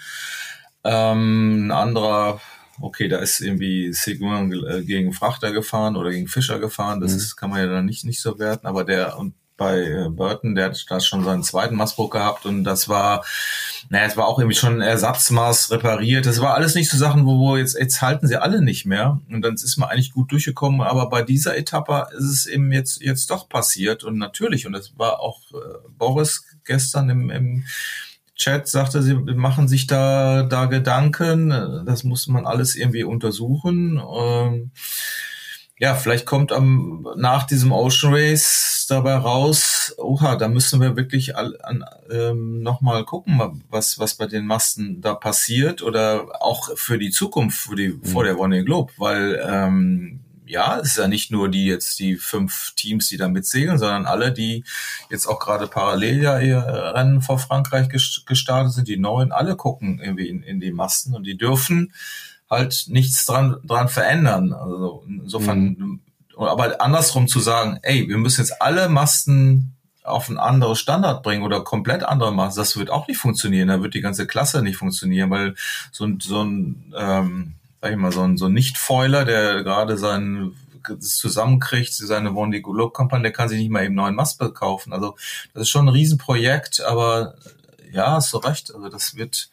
Ähm, 0.85 1.69
ein 1.69 1.71
anderer, 1.71 2.43
okay, 2.79 3.09
da 3.09 3.17
ist 3.17 3.41
irgendwie 3.41 3.91
Seguin 3.95 4.53
äh, 4.53 4.83
gegen 4.83 5.15
Frachter 5.15 5.51
gefahren 5.51 5.97
oder 5.97 6.11
gegen 6.11 6.29
Fischer 6.29 6.59
gefahren, 6.59 7.01
das 7.01 7.13
mhm. 7.13 7.17
ist, 7.17 7.37
kann 7.37 7.49
man 7.49 7.61
ja 7.61 7.69
dann 7.69 7.87
nicht, 7.87 8.05
nicht 8.05 8.21
so 8.21 8.39
werten, 8.39 8.67
aber 8.67 8.85
der, 8.85 9.19
und 9.19 9.33
bei 9.57 9.83
äh, 9.83 10.09
Burton, 10.11 10.55
der 10.55 10.67
hat 10.67 10.87
da 10.89 11.01
schon 11.01 11.25
seinen 11.25 11.43
zweiten 11.43 11.77
Mastbruch 11.77 12.11
gehabt 12.11 12.47
und 12.47 12.65
das 12.65 12.89
war, 12.89 13.25
naja, 13.89 14.05
es 14.05 14.17
war 14.17 14.27
auch 14.27 14.39
irgendwie 14.39 14.57
schon 14.57 14.81
Ersatzmaß 14.81 15.71
repariert. 15.71 16.27
Das 16.27 16.41
war 16.41 16.55
alles 16.55 16.75
nicht 16.75 16.91
so 16.91 16.97
Sachen, 16.99 17.25
wo, 17.25 17.39
wo 17.39 17.57
jetzt, 17.57 17.79
jetzt 17.79 18.03
halten 18.03 18.27
sie 18.27 18.41
alle 18.41 18.63
nicht 18.63 18.85
mehr. 18.85 19.21
Und 19.31 19.43
dann 19.43 19.55
ist 19.55 19.77
man 19.77 19.89
eigentlich 19.89 20.13
gut 20.13 20.33
durchgekommen. 20.33 20.81
Aber 20.83 21.09
bei 21.09 21.23
dieser 21.23 21.57
Etappe 21.57 22.09
ist 22.17 22.25
es 22.25 22.47
eben 22.47 22.73
jetzt, 22.73 23.01
jetzt 23.01 23.31
doch 23.31 23.49
passiert. 23.49 24.05
Und 24.05 24.19
natürlich, 24.19 24.67
und 24.67 24.73
das 24.73 24.99
war 24.99 25.21
auch 25.21 25.41
äh, 25.53 25.89
Boris 25.97 26.45
gestern 26.65 27.09
im, 27.09 27.31
im 27.31 27.65
Chat 28.35 28.69
sagte, 28.69 29.03
sie 29.03 29.15
machen 29.15 29.67
sich 29.67 29.87
da, 29.87 30.43
da 30.43 30.67
Gedanken. 30.67 31.85
Das 31.87 32.05
muss 32.05 32.27
man 32.27 32.47
alles 32.47 32.77
irgendwie 32.77 33.05
untersuchen. 33.05 33.99
Ähm, 33.99 34.73
ja, 35.79 35.95
vielleicht 35.95 36.25
kommt 36.25 36.53
am, 36.53 37.07
nach 37.17 37.45
diesem 37.45 37.71
Ocean 37.71 38.15
Race 38.15 38.87
dabei 38.89 39.17
raus, 39.17 39.95
oha, 39.99 40.37
da 40.37 40.49
müssen 40.49 40.81
wir 40.81 40.97
wirklich 40.97 41.37
all, 41.37 41.59
an, 41.63 41.85
ähm, 42.11 42.63
nochmal 42.63 43.05
gucken, 43.05 43.63
was, 43.69 43.99
was 43.99 44.15
bei 44.15 44.27
den 44.27 44.47
Masten 44.47 45.03
da 45.03 45.15
passiert 45.15 45.83
oder 45.83 46.43
auch 46.43 46.71
für 46.77 46.99
die 46.99 47.11
Zukunft, 47.11 47.59
für 47.59 47.77
die, 47.77 47.89
mhm. 47.89 48.05
vor 48.05 48.25
der 48.25 48.39
One 48.39 48.65
Globe, 48.65 48.93
weil, 48.97 49.45
ähm, 49.47 50.21
ja, 50.47 50.79
es 50.79 50.91
ist 50.91 50.99
ja 50.99 51.09
nicht 51.09 51.31
nur 51.31 51.51
die 51.51 51.67
jetzt 51.67 51.99
die 51.99 52.17
fünf 52.17 52.73
Teams, 52.77 53.09
die 53.09 53.17
da 53.17 53.29
mitsegeln, 53.29 53.79
sondern 53.79 54.07
alle, 54.07 54.33
die 54.33 54.65
jetzt 55.11 55.27
auch 55.27 55.41
gerade 55.41 55.67
parallel 55.67 56.23
ja 56.23 56.39
ihr 56.39 56.59
Rennen 56.59 57.21
vor 57.21 57.41
Frankreich 57.41 57.89
gestartet 57.89 58.73
sind, 58.73 58.89
die 58.89 58.97
neuen, 58.97 59.33
alle 59.33 59.57
gucken 59.57 59.99
irgendwie 59.99 60.29
in, 60.29 60.43
in 60.45 60.61
die 60.61 60.71
Masten 60.71 61.15
und 61.15 61.25
die 61.25 61.37
dürfen 61.37 61.93
halt 62.51 62.85
nichts 62.89 63.27
dran, 63.27 63.57
dran 63.65 63.89
verändern. 63.89 64.53
Also 64.53 65.05
insofern, 65.09 65.61
mhm. 65.63 66.01
aber 66.37 66.81
andersrum 66.81 67.29
zu 67.29 67.41
sagen, 67.41 67.79
ey, 67.83 68.09
wir 68.09 68.19
müssen 68.19 68.41
jetzt 68.41 68.61
alle 68.63 68.89
Masten 68.89 69.73
auf 70.03 70.29
ein 70.29 70.39
anderes 70.39 70.79
Standard 70.79 71.23
bringen 71.23 71.43
oder 71.43 71.63
komplett 71.63 72.05
andere 72.05 72.33
Masten, 72.33 72.61
das 72.61 72.77
wird 72.77 72.91
auch 72.91 73.09
nicht 73.09 73.19
funktionieren. 73.19 73.69
Da 73.69 73.83
wird 73.83 73.95
die 73.95 74.01
ganze 74.01 74.27
Klasse 74.27 74.63
nicht 74.63 74.77
funktionieren, 74.77 75.31
weil 75.31 75.55
so 75.91 76.05
ein, 76.05 76.21
so 76.21 76.45
ein, 76.45 76.95
ähm, 76.97 77.55
sag 77.81 77.91
ich 77.91 77.97
mal, 77.97 78.13
so 78.13 78.23
ein, 78.23 78.37
so 78.37 78.47
ein 78.47 78.53
Nicht-Foiler, 78.53 79.25
der 79.25 79.65
gerade 79.65 79.99
seinen 79.99 80.55
das 80.89 81.17
zusammenkriegt, 81.17 81.93
seine 81.93 82.35
Wondi 82.35 82.63
Look 82.65 82.95
Company, 82.95 83.23
der 83.23 83.33
kann 83.33 83.49
sich 83.49 83.59
nicht 83.59 83.71
mal 83.71 83.85
eben 83.85 83.97
neuen 83.97 84.15
Mast 84.15 84.39
kaufen. 84.55 84.93
Also 84.93 85.17
das 85.53 85.63
ist 85.63 85.69
schon 85.71 85.87
ein 85.87 85.93
Riesenprojekt, 85.93 86.81
aber 86.81 87.35
ja, 87.91 88.13
hast 88.13 88.33
du 88.33 88.39
recht. 88.39 88.73
Also 88.75 88.89
das 88.89 89.17
wird 89.17 89.51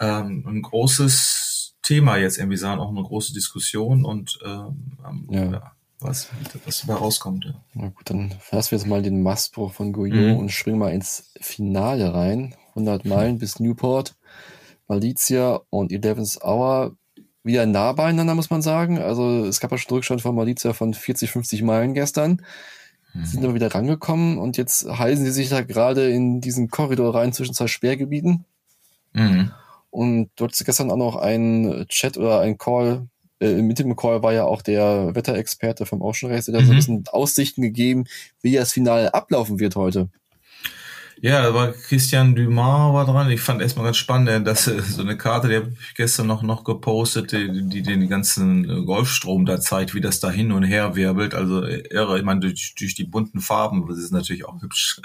ähm, 0.00 0.44
ein 0.46 0.62
großes 0.62 1.61
Thema 1.82 2.16
jetzt 2.16 2.38
irgendwie 2.38 2.56
sein, 2.56 2.78
auch 2.78 2.90
eine 2.90 3.02
große 3.02 3.32
Diskussion 3.32 4.04
und 4.04 4.38
ähm, 4.44 4.94
ja. 5.30 5.44
ja. 5.44 5.72
was, 6.00 6.28
was 6.64 6.84
dabei 6.86 6.98
rauskommt. 6.98 7.44
Ja. 7.44 7.54
Na 7.74 7.88
gut, 7.88 8.08
dann 8.08 8.30
verlassen 8.40 8.70
wir 8.70 8.78
jetzt 8.78 8.86
mal 8.86 9.02
den 9.02 9.22
Mastbruch 9.22 9.72
von 9.72 9.92
Gouillot 9.92 10.34
mhm. 10.34 10.38
und 10.38 10.50
springen 10.50 10.78
mal 10.78 10.92
ins 10.92 11.32
Finale 11.40 12.14
rein. 12.14 12.54
100 12.70 13.04
Meilen 13.04 13.38
bis 13.38 13.60
Newport, 13.60 14.14
Malizia 14.88 15.60
und 15.68 15.92
Eleven's 15.92 16.40
Hour 16.42 16.96
wieder 17.44 17.66
nah 17.66 17.92
beieinander, 17.92 18.34
muss 18.34 18.50
man 18.50 18.62
sagen. 18.62 18.98
Also 18.98 19.44
es 19.44 19.60
gab 19.60 19.72
ja 19.72 19.78
schon 19.78 19.96
Rückstand 19.96 20.22
von 20.22 20.34
Malizia 20.34 20.72
von 20.72 20.94
40, 20.94 21.30
50 21.30 21.62
Meilen 21.62 21.94
gestern. 21.94 22.42
Mhm. 23.12 23.24
Sind 23.24 23.44
aber 23.44 23.54
wieder 23.54 23.74
rangekommen 23.74 24.38
und 24.38 24.56
jetzt 24.56 24.86
heißen 24.88 25.24
sie 25.24 25.32
sich 25.32 25.48
da 25.48 25.62
gerade 25.62 26.10
in 26.10 26.40
diesen 26.40 26.70
Korridor 26.70 27.14
rein 27.14 27.32
zwischen 27.32 27.54
zwei 27.54 27.66
Sperrgebieten. 27.66 28.44
Mhm. 29.12 29.52
Und 29.92 30.30
du 30.36 30.44
hattest 30.44 30.64
gestern 30.64 30.90
auch 30.90 30.96
noch 30.96 31.16
einen 31.16 31.86
Chat 31.88 32.16
oder 32.16 32.40
einen 32.40 32.56
Call. 32.56 33.08
Äh, 33.40 33.60
mit 33.60 33.78
dem 33.78 33.94
Call 33.94 34.22
war 34.22 34.32
ja 34.32 34.46
auch 34.46 34.62
der 34.62 35.14
Wetterexperte 35.14 35.84
vom 35.84 36.00
Ocean 36.00 36.32
Race, 36.32 36.46
der 36.46 36.62
mhm. 36.62 36.64
so 36.64 36.70
ein 36.70 36.74
mhm. 36.74 36.78
bisschen 36.78 37.04
Aussichten 37.08 37.60
gegeben, 37.60 38.04
wie 38.40 38.54
das 38.54 38.72
Finale 38.72 39.12
ablaufen 39.12 39.60
wird 39.60 39.76
heute. 39.76 40.08
Ja, 41.22 41.54
war 41.54 41.70
Christian 41.70 42.34
Dumas 42.34 42.92
war 42.92 43.06
dran. 43.06 43.30
Ich 43.30 43.40
fand 43.40 43.62
erstmal 43.62 43.84
ganz 43.84 43.96
spannend, 43.96 44.44
dass 44.44 44.66
äh, 44.66 44.82
so 44.82 45.02
eine 45.02 45.16
Karte, 45.16 45.46
die 45.46 45.54
habe 45.54 45.72
ich 45.80 45.94
gestern 45.94 46.26
noch, 46.26 46.42
noch 46.42 46.64
gepostet, 46.64 47.30
die, 47.30 47.68
die 47.68 47.82
den 47.82 48.08
ganzen 48.08 48.84
Golfstrom 48.86 49.46
da 49.46 49.60
zeigt, 49.60 49.94
wie 49.94 50.00
das 50.00 50.18
da 50.18 50.32
hin 50.32 50.50
und 50.50 50.64
her 50.64 50.96
wirbelt. 50.96 51.36
Also 51.36 51.62
äh, 51.62 51.84
irre, 51.90 52.18
ich 52.18 52.24
meine, 52.24 52.40
durch, 52.40 52.74
durch 52.76 52.96
die 52.96 53.04
bunten 53.04 53.40
Farben, 53.40 53.86
das 53.88 53.98
ist 53.98 54.10
natürlich 54.10 54.44
auch 54.44 54.60
hübsch. 54.60 55.00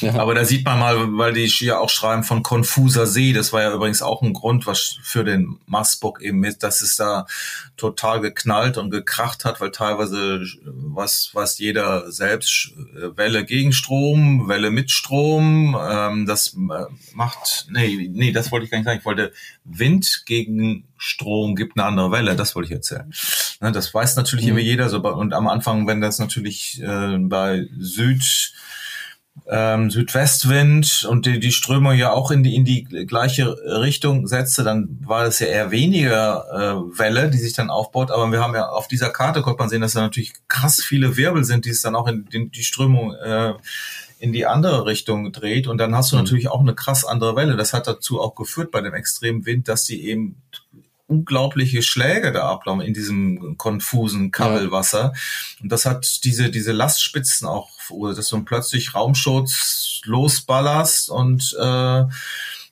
Ja. 0.00 0.14
Aber 0.14 0.34
da 0.34 0.44
sieht 0.44 0.64
man 0.64 0.78
mal, 0.78 0.96
weil 1.18 1.32
die 1.32 1.46
ja 1.60 1.78
auch 1.78 1.90
schreiben 1.90 2.22
von 2.22 2.44
konfuser 2.44 3.06
See, 3.06 3.32
das 3.32 3.52
war 3.52 3.62
ja 3.62 3.74
übrigens 3.74 4.00
auch 4.00 4.22
ein 4.22 4.34
Grund, 4.34 4.66
was 4.66 4.98
für 5.02 5.24
den 5.24 5.58
Massbock 5.66 6.20
eben 6.22 6.44
ist, 6.44 6.62
dass 6.62 6.82
es 6.82 6.94
da 6.94 7.26
total 7.76 8.20
geknallt 8.20 8.76
und 8.76 8.90
gekracht 8.90 9.44
hat, 9.44 9.60
weil 9.60 9.70
teilweise 9.70 10.44
was, 10.64 11.30
was 11.32 11.58
jeder 11.58 12.12
selbst, 12.12 12.72
äh, 12.96 13.16
Welle 13.16 13.44
gegen 13.44 13.72
Strom, 13.72 14.48
Welle 14.48 14.70
mit 14.70 14.90
Strom, 14.90 15.47
ähm, 15.78 16.26
das 16.26 16.54
äh, 16.54 16.84
macht, 17.14 17.66
nee, 17.70 18.10
nee, 18.12 18.32
das 18.32 18.50
wollte 18.50 18.64
ich 18.64 18.70
gar 18.70 18.78
nicht 18.78 18.86
sagen. 18.86 18.98
Ich 18.98 19.04
wollte 19.04 19.32
Wind 19.64 20.22
gegen 20.26 20.88
Strom 20.96 21.54
gibt 21.54 21.76
eine 21.76 21.86
andere 21.86 22.10
Welle, 22.10 22.36
das 22.36 22.54
wollte 22.54 22.68
ich 22.68 22.74
erzählen. 22.74 23.12
Ne, 23.60 23.72
das 23.72 23.92
weiß 23.92 24.16
natürlich 24.16 24.46
mhm. 24.46 24.52
immer 24.52 24.60
jeder. 24.60 24.88
So, 24.88 25.00
und 25.00 25.32
am 25.32 25.48
Anfang, 25.48 25.86
wenn 25.86 26.00
das 26.00 26.18
natürlich 26.18 26.82
äh, 26.82 27.18
bei 27.18 27.66
Süd 27.78 28.52
ähm, 29.46 29.90
Südwestwind 29.90 31.06
und 31.08 31.26
die, 31.26 31.38
die 31.38 31.52
Strömung 31.52 31.94
ja 31.94 32.10
auch 32.10 32.30
in 32.30 32.42
die, 32.42 32.54
in 32.54 32.64
die 32.64 32.84
gleiche 32.84 33.56
Richtung 33.80 34.26
setzte, 34.26 34.64
dann 34.64 34.98
war 35.00 35.24
es 35.26 35.38
ja 35.38 35.46
eher 35.46 35.70
weniger 35.70 36.44
äh, 36.52 36.98
Welle, 36.98 37.30
die 37.30 37.38
sich 37.38 37.52
dann 37.52 37.70
aufbaut. 37.70 38.10
Aber 38.10 38.30
wir 38.30 38.40
haben 38.40 38.54
ja 38.54 38.68
auf 38.68 38.88
dieser 38.88 39.10
Karte, 39.10 39.42
konnte 39.42 39.58
man 39.60 39.68
sehen, 39.68 39.80
dass 39.80 39.94
da 39.94 40.00
natürlich 40.00 40.32
krass 40.48 40.82
viele 40.82 41.16
Wirbel 41.16 41.44
sind, 41.44 41.64
die 41.64 41.70
es 41.70 41.82
dann 41.82 41.94
auch 41.94 42.08
in, 42.08 42.26
in 42.30 42.50
die 42.50 42.64
Strömung 42.64 43.14
äh, 43.14 43.54
in 44.18 44.32
die 44.32 44.46
andere 44.46 44.86
Richtung 44.86 45.32
dreht 45.32 45.66
und 45.66 45.78
dann 45.78 45.94
hast 45.94 46.12
du 46.12 46.16
mhm. 46.16 46.22
natürlich 46.22 46.48
auch 46.48 46.60
eine 46.60 46.74
krass 46.74 47.04
andere 47.04 47.36
Welle. 47.36 47.56
Das 47.56 47.72
hat 47.72 47.86
dazu 47.86 48.20
auch 48.20 48.34
geführt 48.34 48.70
bei 48.70 48.80
dem 48.80 48.94
extremen 48.94 49.46
Wind, 49.46 49.68
dass 49.68 49.84
die 49.84 50.06
eben 50.08 50.42
unglaubliche 51.06 51.82
Schläge 51.82 52.32
da 52.32 52.48
ablaufen 52.48 52.82
in 52.82 52.92
diesem 52.92 53.56
konfusen 53.56 54.30
Kabelwasser. 54.30 55.12
Ja. 55.14 55.62
Und 55.62 55.72
das 55.72 55.86
hat 55.86 56.24
diese, 56.24 56.50
diese 56.50 56.72
Lastspitzen 56.72 57.48
auch 57.48 57.70
dass 58.14 58.28
du 58.28 58.44
plötzlich 58.44 58.94
Raumschutz 58.94 60.02
losballerst 60.04 61.08
und 61.08 61.56
äh, 61.58 62.04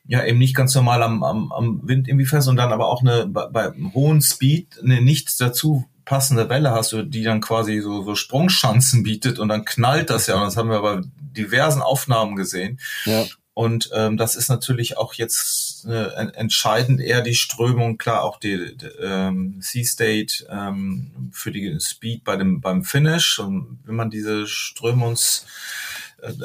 ja 0.09 0.25
eben 0.25 0.39
nicht 0.39 0.55
ganz 0.55 0.75
normal 0.75 1.03
am, 1.03 1.23
am, 1.23 1.53
am 1.53 1.81
Wind 1.89 2.07
irgendwie 2.07 2.27
fest 2.27 2.49
und 2.49 2.57
dann 2.57 2.73
aber 2.73 2.89
auch 2.89 3.01
eine 3.01 3.27
bei, 3.27 3.47
bei 3.47 3.73
hohen 3.95 4.21
Speed 4.21 4.79
eine 4.83 5.01
nicht 5.01 5.41
dazu 5.41 5.87
passende 6.05 6.49
Welle 6.49 6.71
hast 6.71 6.93
du, 6.93 7.03
die 7.03 7.25
dann 7.25 7.41
quasi 7.41 7.81
so, 7.81 8.03
so 8.05 8.15
Sprungschanzen 8.15 9.03
bietet 9.03 9.39
und 9.39 9.49
dann 9.49 9.65
knallt 9.65 10.09
das 10.09 10.29
ja. 10.29 10.37
Und 10.37 10.43
das 10.43 10.57
haben 10.57 10.71
wir 10.71 10.81
bei 10.81 11.01
diversen 11.37 11.83
Aufnahmen 11.83 12.37
gesehen. 12.37 12.81
Ja. 13.05 13.27
Und 13.55 13.89
ähm, 13.95 14.19
das 14.19 14.37
ist 14.37 14.51
natürlich 14.51 14.99
auch 14.99 15.15
jetzt 15.15 15.87
äh, 15.87 16.11
entscheidend 16.35 17.01
eher 17.01 17.23
die 17.23 17.35
Strömung, 17.35 17.97
klar 17.97 18.23
auch 18.23 18.39
die, 18.39 18.77
die 18.77 18.85
ähm, 19.01 19.57
Sea 19.63 19.83
State 19.83 20.47
ähm, 20.51 21.31
für 21.33 21.53
die 21.53 21.79
Speed 21.81 22.23
bei 22.23 22.37
dem 22.37 22.61
beim 22.61 22.85
Finish. 22.85 23.39
Und 23.39 23.79
wenn 23.85 23.95
man 23.95 24.11
diese 24.11 24.47
Strömungs 24.47 25.47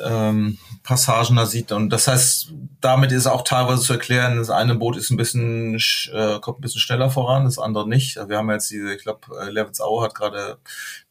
ähm, 0.03 0.57
Passagen 0.83 1.35
da 1.35 1.45
sieht. 1.45 1.71
Und 1.71 1.89
das 1.89 2.07
heißt, 2.07 2.53
damit 2.79 3.11
ist 3.11 3.27
auch 3.27 3.43
teilweise 3.43 3.81
zu 3.81 3.93
erklären, 3.93 4.37
das 4.37 4.49
eine 4.49 4.75
Boot 4.75 4.97
ist 4.97 5.09
ein 5.09 5.17
bisschen, 5.17 5.75
äh, 5.75 6.39
kommt 6.39 6.59
ein 6.59 6.61
bisschen 6.61 6.81
schneller 6.81 7.09
voran, 7.09 7.45
das 7.45 7.59
andere 7.59 7.87
nicht. 7.87 8.17
Wir 8.27 8.37
haben 8.37 8.49
jetzt 8.49 8.71
diese, 8.71 8.93
ich 8.93 9.03
glaube, 9.03 9.21
äh, 9.39 9.49
Levitz-Au 9.49 10.01
hat 10.01 10.15
gerade 10.15 10.57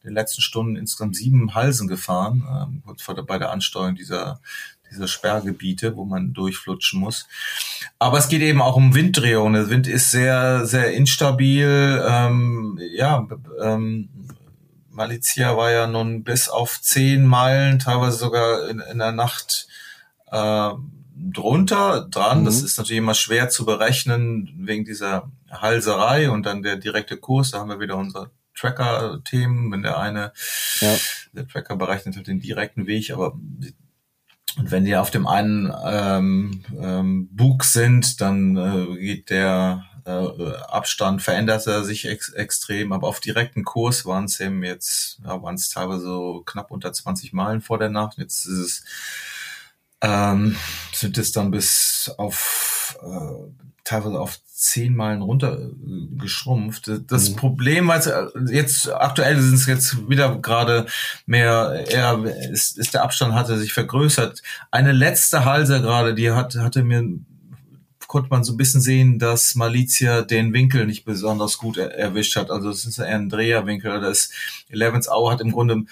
in 0.03 0.09
den 0.09 0.15
letzten 0.15 0.41
Stunden 0.41 0.75
insgesamt 0.75 1.15
sieben 1.15 1.53
Halsen 1.55 1.87
gefahren, 1.87 2.43
ähm, 2.85 3.25
bei 3.25 3.37
der 3.37 3.51
Ansteuerung 3.51 3.95
dieser 3.95 4.39
diese 4.91 5.07
Sperrgebiete, 5.07 5.95
wo 5.95 6.05
man 6.05 6.33
durchflutschen 6.33 6.99
muss. 6.99 7.27
Aber 7.97 8.17
es 8.17 8.27
geht 8.27 8.41
eben 8.41 8.61
auch 8.61 8.75
um 8.75 8.93
Winddrehung. 8.93 9.53
Der 9.53 9.69
Wind 9.69 9.87
ist 9.87 10.11
sehr, 10.11 10.65
sehr 10.65 10.93
instabil. 10.93 12.03
Ähm, 12.07 12.77
ja, 12.93 13.25
ähm, 13.61 14.09
Malizia 15.01 15.57
war 15.57 15.71
ja 15.71 15.87
nun 15.87 16.23
bis 16.23 16.47
auf 16.47 16.79
zehn 16.79 17.25
Meilen, 17.25 17.79
teilweise 17.79 18.17
sogar 18.17 18.69
in, 18.69 18.79
in 18.79 18.99
der 18.99 19.11
Nacht 19.11 19.67
äh, 20.31 20.69
drunter 21.15 22.07
dran. 22.07 22.41
Mhm. 22.41 22.45
Das 22.45 22.61
ist 22.61 22.77
natürlich 22.77 22.99
immer 22.99 23.15
schwer 23.15 23.49
zu 23.49 23.65
berechnen 23.65 24.53
wegen 24.59 24.85
dieser 24.85 25.31
Halserei 25.49 26.29
und 26.29 26.45
dann 26.45 26.61
der 26.61 26.75
direkte 26.75 27.17
Kurs. 27.17 27.49
Da 27.49 27.59
haben 27.59 27.69
wir 27.69 27.79
wieder 27.79 27.97
unser 27.97 28.29
Tracker-Themen. 28.55 29.71
Wenn 29.71 29.81
der 29.81 29.97
eine, 29.97 30.33
ja. 30.81 30.95
der 31.33 31.47
Tracker 31.47 31.77
berechnet 31.77 32.15
halt 32.15 32.27
den 32.27 32.39
direkten 32.39 32.85
Weg, 32.85 33.09
aber 33.11 33.33
und 34.57 34.69
wenn 34.69 34.85
die 34.85 34.95
auf 34.97 35.09
dem 35.09 35.27
einen 35.27 35.73
ähm, 35.83 36.63
ähm, 36.79 37.29
Bug 37.31 37.63
sind, 37.63 38.21
dann 38.21 38.57
äh, 38.57 38.97
geht 38.97 39.29
der 39.31 39.85
äh, 40.05 40.55
Abstand 40.67 41.21
verändert 41.21 41.67
er 41.67 41.83
sich 41.83 42.07
ex 42.07 42.29
extrem, 42.29 42.91
aber 42.91 43.07
auf 43.07 43.19
direkten 43.19 43.63
Kurs 43.63 44.05
waren 44.05 44.25
es 44.25 44.39
eben 44.39 44.63
jetzt, 44.63 45.19
ja, 45.23 45.41
waren 45.41 45.55
es 45.55 45.69
teilweise 45.69 46.03
so 46.03 46.43
knapp 46.45 46.71
unter 46.71 46.91
20 46.91 47.33
Meilen 47.33 47.61
vor 47.61 47.77
der 47.77 47.89
Nacht. 47.89 48.17
Jetzt 48.17 48.45
ist 48.45 48.57
es, 48.57 48.83
ähm, 50.01 50.55
sind 50.93 51.17
es 51.17 51.31
dann 51.31 51.51
bis 51.51 52.11
auf 52.17 52.97
äh, 53.01 53.51
teilweise 53.83 54.19
auf 54.19 54.39
zehn 54.45 54.95
Meilen 54.95 55.21
runter 55.21 55.59
äh, 55.59 55.69
geschrumpft. 56.17 56.91
Das 57.07 57.31
mhm. 57.31 57.35
Problem, 57.35 57.87
weil 57.87 58.01
äh, 58.01 58.53
jetzt 58.53 58.91
aktuell 58.91 59.41
sind 59.41 59.55
es 59.55 59.65
jetzt 59.65 60.09
wieder 60.09 60.37
gerade 60.37 60.85
mehr, 61.25 61.85
eher 61.87 62.23
ist, 62.51 62.77
ist 62.77 62.93
der 62.93 63.03
Abstand 63.03 63.33
hatte 63.33 63.57
sich 63.57 63.73
vergrößert. 63.73 64.41
Eine 64.69 64.91
letzte 64.91 65.45
Halse 65.45 65.81
gerade, 65.81 66.13
die 66.13 66.31
hat 66.31 66.55
hatte 66.55 66.83
mir 66.83 67.03
konnte 68.11 68.29
man 68.29 68.43
so 68.43 68.51
ein 68.51 68.57
bisschen 68.57 68.81
sehen, 68.81 69.19
dass 69.19 69.55
Malizia 69.55 70.21
den 70.21 70.51
Winkel 70.51 70.85
nicht 70.85 71.05
besonders 71.05 71.57
gut 71.57 71.77
er 71.77 71.97
erwischt 71.97 72.35
hat. 72.35 72.51
Also 72.51 72.69
es 72.69 72.83
ist 72.83 72.99
eher 72.99 73.15
ein 73.15 73.29
Dreherwinkel. 73.29 74.01
Das 74.01 74.31
Elevens 74.67 75.07
Hour 75.09 75.31
hat 75.31 75.39
im 75.39 75.53
Grunde 75.53 75.75
ein 75.75 75.87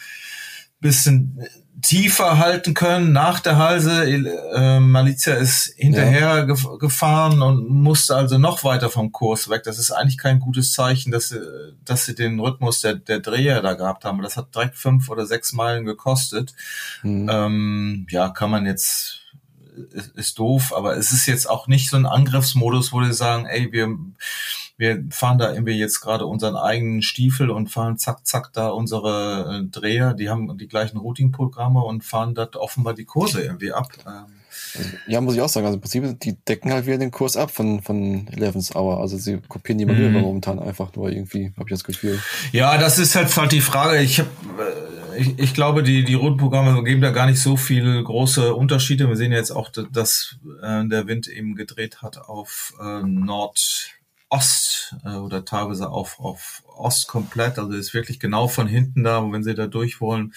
bisschen 0.82 1.42
tiefer 1.82 2.38
halten 2.38 2.74
können 2.74 3.14
nach 3.14 3.40
der 3.40 3.56
Halse. 3.56 4.04
Äh, 4.04 4.82
Malizia 4.82 5.36
ist 5.36 5.74
hinterher 5.78 6.46
ja. 6.46 6.76
gefahren 6.76 7.42
und 7.42 7.70
musste 7.70 8.18
also 8.18 8.38
noch 8.38 8.66
weiter 8.66 8.90
vom 8.90 9.14
Kurs 9.14 9.50
weg. 9.50 9.64
Das 9.64 9.80
ist 9.80 9.92
eigentlich 9.92 10.18
kein 10.18 10.42
gutes 10.42 10.74
Zeichen, 10.74 11.14
dass 11.14 11.30
sie, 11.30 11.40
dass 11.86 12.04
sie 12.04 12.16
den 12.16 12.38
Rhythmus 12.42 12.82
der, 12.82 12.96
der 12.96 13.22
Dreher 13.22 13.62
da 13.62 13.76
gehabt 13.76 14.04
haben. 14.04 14.22
Das 14.22 14.36
hat 14.36 14.54
direkt 14.54 14.76
fünf 14.76 15.08
oder 15.08 15.26
sechs 15.26 15.54
Meilen 15.54 15.86
gekostet. 15.86 16.54
Mhm. 17.02 17.30
Ähm, 17.32 18.08
ja, 18.10 18.28
kann 18.28 18.52
man 18.52 18.66
jetzt 18.66 19.19
ist, 19.94 20.16
ist 20.16 20.40
doof, 20.40 20.74
aber 20.76 20.98
es 20.98 21.12
ist 21.12 21.26
jetzt 21.26 21.50
auch 21.50 21.68
nicht 21.68 21.90
so 21.90 21.98
ein 21.98 22.06
Angriffsmodus, 22.06 22.92
wo 22.92 23.02
wir 23.02 23.14
sagen, 23.14 23.46
ey, 23.46 23.72
wir, 23.72 23.90
wir 24.78 25.04
fahren 25.10 25.38
da 25.38 25.52
irgendwie 25.54 25.78
jetzt 25.78 26.00
gerade 26.00 26.26
unseren 26.26 26.56
eigenen 26.56 27.02
Stiefel 27.02 27.50
und 27.50 27.68
fahren 27.68 27.98
zack, 27.98 28.26
zack 28.26 28.54
da 28.54 28.70
unsere 28.70 29.62
äh, 29.64 29.70
Dreher, 29.70 30.14
die 30.14 30.30
haben 30.30 30.58
die 30.58 30.68
gleichen 30.68 30.98
Routing-Programme 30.98 31.82
und 31.82 32.04
fahren 32.04 32.36
dort 32.36 32.56
offenbar 32.56 32.94
die 32.94 33.06
Kurse 33.06 33.42
irgendwie 33.42 33.72
ab. 33.72 33.90
Ähm, 34.06 34.40
ja, 35.08 35.22
muss 35.22 35.36
ich 35.36 35.42
auch 35.42 35.50
sagen. 35.50 35.66
Also 35.66 35.78
im 35.78 35.82
Prinzip, 35.82 36.20
die 36.20 36.34
decken 36.34 36.72
halt 36.72 36.86
wieder 36.86 36.98
den 36.98 37.12
Kurs 37.12 37.36
ab 37.38 37.52
von, 37.52 37.82
von 37.82 38.28
Eleven's 38.28 38.76
Hour. 38.76 39.00
Also 39.00 39.18
sie 39.18 39.40
kopieren 39.48 39.78
die 39.78 39.86
Manöver 39.86 40.20
mhm. 40.20 40.22
momentan 40.22 40.60
einfach 40.60 40.96
nur 40.96 41.10
irgendwie, 41.10 41.52
habe 41.58 41.66
ich 41.68 41.72
das 41.72 41.84
Gefühl. 41.84 42.20
Ja, 42.52 42.78
das 42.78 43.00
ist 43.00 43.16
halt 43.16 43.36
halt 43.36 43.52
die 43.52 43.62
Frage. 43.62 44.02
Ich 44.02 44.20
habe 44.20 44.30
äh, 44.60 44.99
ich, 45.20 45.40
ich 45.40 45.54
glaube, 45.54 45.84
die, 45.84 46.04
die 46.04 46.14
Rundprogramme 46.14 46.84
geben 46.84 47.02
da 47.02 47.12
gar 47.12 47.26
nicht 47.26 47.42
so 47.42 47.58
viele 47.58 48.02
große 48.04 48.54
Unterschiede. 48.56 49.08
Wir 49.08 49.16
sehen 49.16 49.32
jetzt 49.32 49.52
auch, 49.52 49.70
dass 49.70 50.38
äh, 50.62 50.88
der 50.88 51.08
Wind 51.08 51.28
eben 51.28 51.56
gedreht 51.56 52.02
hat 52.02 52.18
auf 52.18 52.74
äh, 52.82 53.04
Nord 53.04 53.96
Ost 54.30 54.96
äh, 55.04 55.16
oder 55.16 55.44
teilweise 55.44 55.90
auf, 55.90 56.20
auf 56.20 56.64
Ost 56.78 57.08
komplett, 57.08 57.58
also 57.58 57.74
ist 57.74 57.94
wirklich 57.94 58.20
genau 58.20 58.48
von 58.48 58.68
hinten 58.68 59.04
da, 59.04 59.24
wenn 59.32 59.44
sie 59.44 59.56
da 59.56 59.68
durch 59.68 60.00
wollen. 60.00 60.34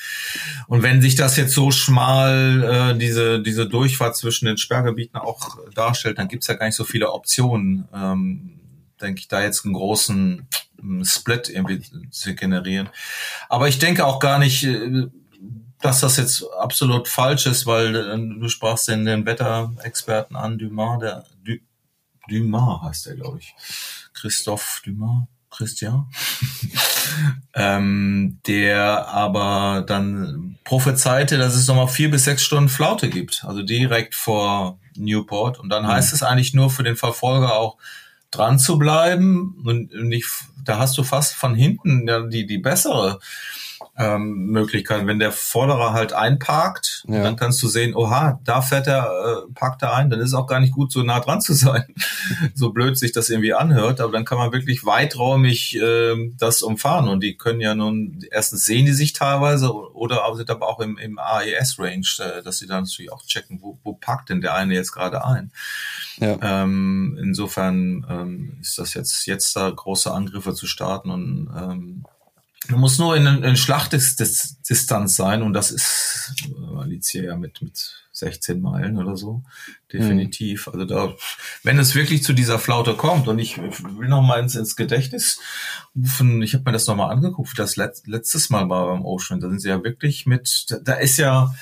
Und 0.66 0.82
wenn 0.82 1.02
sich 1.02 1.14
das 1.14 1.36
jetzt 1.36 1.52
so 1.52 1.70
schmal, 1.70 2.94
äh, 2.94 2.98
diese, 2.98 3.42
diese 3.42 3.68
Durchfahrt 3.68 4.16
zwischen 4.16 4.46
den 4.46 4.56
Sperrgebieten 4.56 5.20
auch 5.20 5.58
darstellt, 5.74 6.18
dann 6.18 6.28
gibt's 6.28 6.46
ja 6.46 6.54
gar 6.54 6.66
nicht 6.66 6.76
so 6.76 6.84
viele 6.84 7.12
Optionen, 7.12 7.86
ähm, 7.94 8.61
denke 9.02 9.20
ich, 9.20 9.28
da 9.28 9.42
jetzt 9.42 9.64
einen 9.64 9.74
großen 9.74 10.48
ähm, 10.80 11.04
Split 11.04 11.48
irgendwie 11.48 11.82
zu 12.10 12.34
generieren. 12.34 12.88
Aber 13.48 13.68
ich 13.68 13.78
denke 13.78 14.06
auch 14.06 14.18
gar 14.18 14.38
nicht, 14.38 14.64
äh, 14.64 15.06
dass 15.80 16.00
das 16.00 16.16
jetzt 16.16 16.44
absolut 16.58 17.08
falsch 17.08 17.46
ist, 17.46 17.66
weil 17.66 17.94
äh, 17.94 18.16
du 18.16 18.48
sprachst 18.48 18.88
den, 18.88 19.04
den 19.04 19.26
Wetterexperten 19.26 20.36
an, 20.36 20.58
Dumas, 20.58 21.00
der 21.00 21.24
Dumas 22.28 22.82
heißt 22.82 23.06
er, 23.08 23.16
glaube 23.16 23.38
ich. 23.38 23.54
Christoph 24.14 24.80
Dumas. 24.84 25.24
Christian, 25.52 26.06
ähm, 27.54 28.40
der 28.46 29.08
aber 29.08 29.84
dann 29.86 30.56
prophezeite, 30.64 31.36
dass 31.38 31.54
es 31.54 31.68
nochmal 31.68 31.88
vier 31.88 32.10
bis 32.10 32.24
sechs 32.24 32.42
Stunden 32.42 32.70
Flaute 32.70 33.10
gibt, 33.10 33.44
also 33.46 33.62
direkt 33.62 34.14
vor 34.14 34.78
Newport. 34.96 35.60
Und 35.60 35.68
dann 35.68 35.84
mhm. 35.84 35.88
heißt 35.88 36.12
es 36.12 36.22
eigentlich 36.22 36.54
nur 36.54 36.70
für 36.70 36.82
den 36.82 36.96
Verfolger 36.96 37.54
auch 37.54 37.76
dran 38.32 38.58
zu 38.58 38.78
bleiben 38.78 39.62
und 39.64 39.94
nicht, 39.94 40.28
da 40.64 40.78
hast 40.78 40.98
du 40.98 41.04
fast 41.04 41.34
von 41.34 41.54
hinten 41.54 42.08
ja, 42.08 42.26
die, 42.26 42.46
die 42.46 42.58
bessere 42.58 43.20
ähm, 43.98 44.46
Möglichkeiten. 44.46 45.06
Wenn 45.06 45.18
der 45.18 45.32
Vorderer 45.32 45.92
halt 45.92 46.14
einparkt, 46.14 47.04
ja. 47.08 47.22
dann 47.22 47.36
kannst 47.36 47.62
du 47.62 47.68
sehen, 47.68 47.94
oha, 47.94 48.40
da 48.44 48.62
fährt 48.62 48.86
er, 48.86 49.04
äh, 49.04 49.52
parkt 49.52 49.82
er 49.82 49.94
ein, 49.94 50.08
dann 50.08 50.20
ist 50.20 50.28
es 50.28 50.34
auch 50.34 50.46
gar 50.46 50.60
nicht 50.60 50.72
gut, 50.72 50.90
so 50.90 51.02
nah 51.02 51.20
dran 51.20 51.42
zu 51.42 51.52
sein. 51.52 51.84
so 52.54 52.72
blöd 52.72 52.96
sich 52.96 53.12
das 53.12 53.28
irgendwie 53.28 53.52
anhört, 53.52 54.00
aber 54.00 54.12
dann 54.12 54.24
kann 54.24 54.38
man 54.38 54.52
wirklich 54.52 54.86
weiträumig 54.86 55.76
äh, 55.76 56.32
das 56.38 56.62
umfahren 56.62 57.08
und 57.08 57.22
die 57.22 57.36
können 57.36 57.60
ja 57.60 57.74
nun, 57.74 58.20
erstens 58.30 58.64
sehen 58.64 58.86
die 58.86 58.92
sich 58.92 59.12
teilweise 59.12 59.72
oder 59.72 60.22
sind 60.36 60.50
aber 60.50 60.68
auch 60.68 60.80
im, 60.80 60.96
im 60.96 61.18
AES-Range, 61.18 62.06
äh, 62.20 62.42
dass 62.42 62.58
sie 62.58 62.66
dann 62.66 62.84
natürlich 62.84 63.12
auch 63.12 63.22
checken, 63.22 63.60
wo, 63.60 63.78
wo 63.82 63.92
parkt 63.92 64.30
denn 64.30 64.40
der 64.40 64.54
eine 64.54 64.74
jetzt 64.74 64.92
gerade 64.92 65.24
ein. 65.24 65.52
Ja. 66.16 66.38
Ähm, 66.40 67.18
insofern 67.20 68.06
ähm, 68.08 68.58
ist 68.62 68.78
das 68.78 68.94
jetzt, 68.94 69.26
jetzt 69.26 69.54
da 69.54 69.68
große 69.68 70.10
Angriffe 70.10 70.54
zu 70.54 70.66
starten 70.66 71.10
und 71.10 71.50
ähm, 71.54 72.04
Du 72.68 72.76
musst 72.76 73.00
nur 73.00 73.16
in, 73.16 73.26
in 73.26 73.56
Schlachtdistanz 73.56 75.16
sein 75.16 75.42
und 75.42 75.52
das 75.52 75.70
ist 75.70 76.34
äh, 76.46 76.78
Alicia 76.78 77.22
ja 77.24 77.36
mit, 77.36 77.60
mit 77.60 78.02
16 78.12 78.60
Meilen 78.60 78.98
oder 78.98 79.16
so. 79.16 79.42
Definitiv. 79.92 80.66
Mhm. 80.66 80.72
Also 80.72 80.84
da, 80.86 81.14
wenn 81.64 81.78
es 81.78 81.94
wirklich 81.94 82.22
zu 82.22 82.32
dieser 82.32 82.58
Flaute 82.58 82.94
kommt 82.94 83.26
und 83.26 83.38
ich 83.38 83.58
will 83.58 84.08
noch 84.08 84.22
mal 84.22 84.38
ins, 84.38 84.54
ins 84.54 84.76
Gedächtnis 84.76 85.40
rufen, 85.96 86.40
ich 86.42 86.54
habe 86.54 86.64
mir 86.64 86.72
das 86.72 86.86
noch 86.86 86.94
mal 86.94 87.10
angeguckt, 87.10 87.58
das 87.58 87.76
let, 87.76 88.02
letztes 88.06 88.48
Mal 88.48 88.68
war 88.68 88.86
beim 88.86 89.04
Ocean. 89.04 89.40
Da 89.40 89.48
sind 89.48 89.60
sie 89.60 89.68
ja 89.68 89.82
wirklich 89.82 90.26
mit, 90.26 90.66
da, 90.68 90.78
da 90.78 90.94
ist 90.94 91.16
ja 91.16 91.52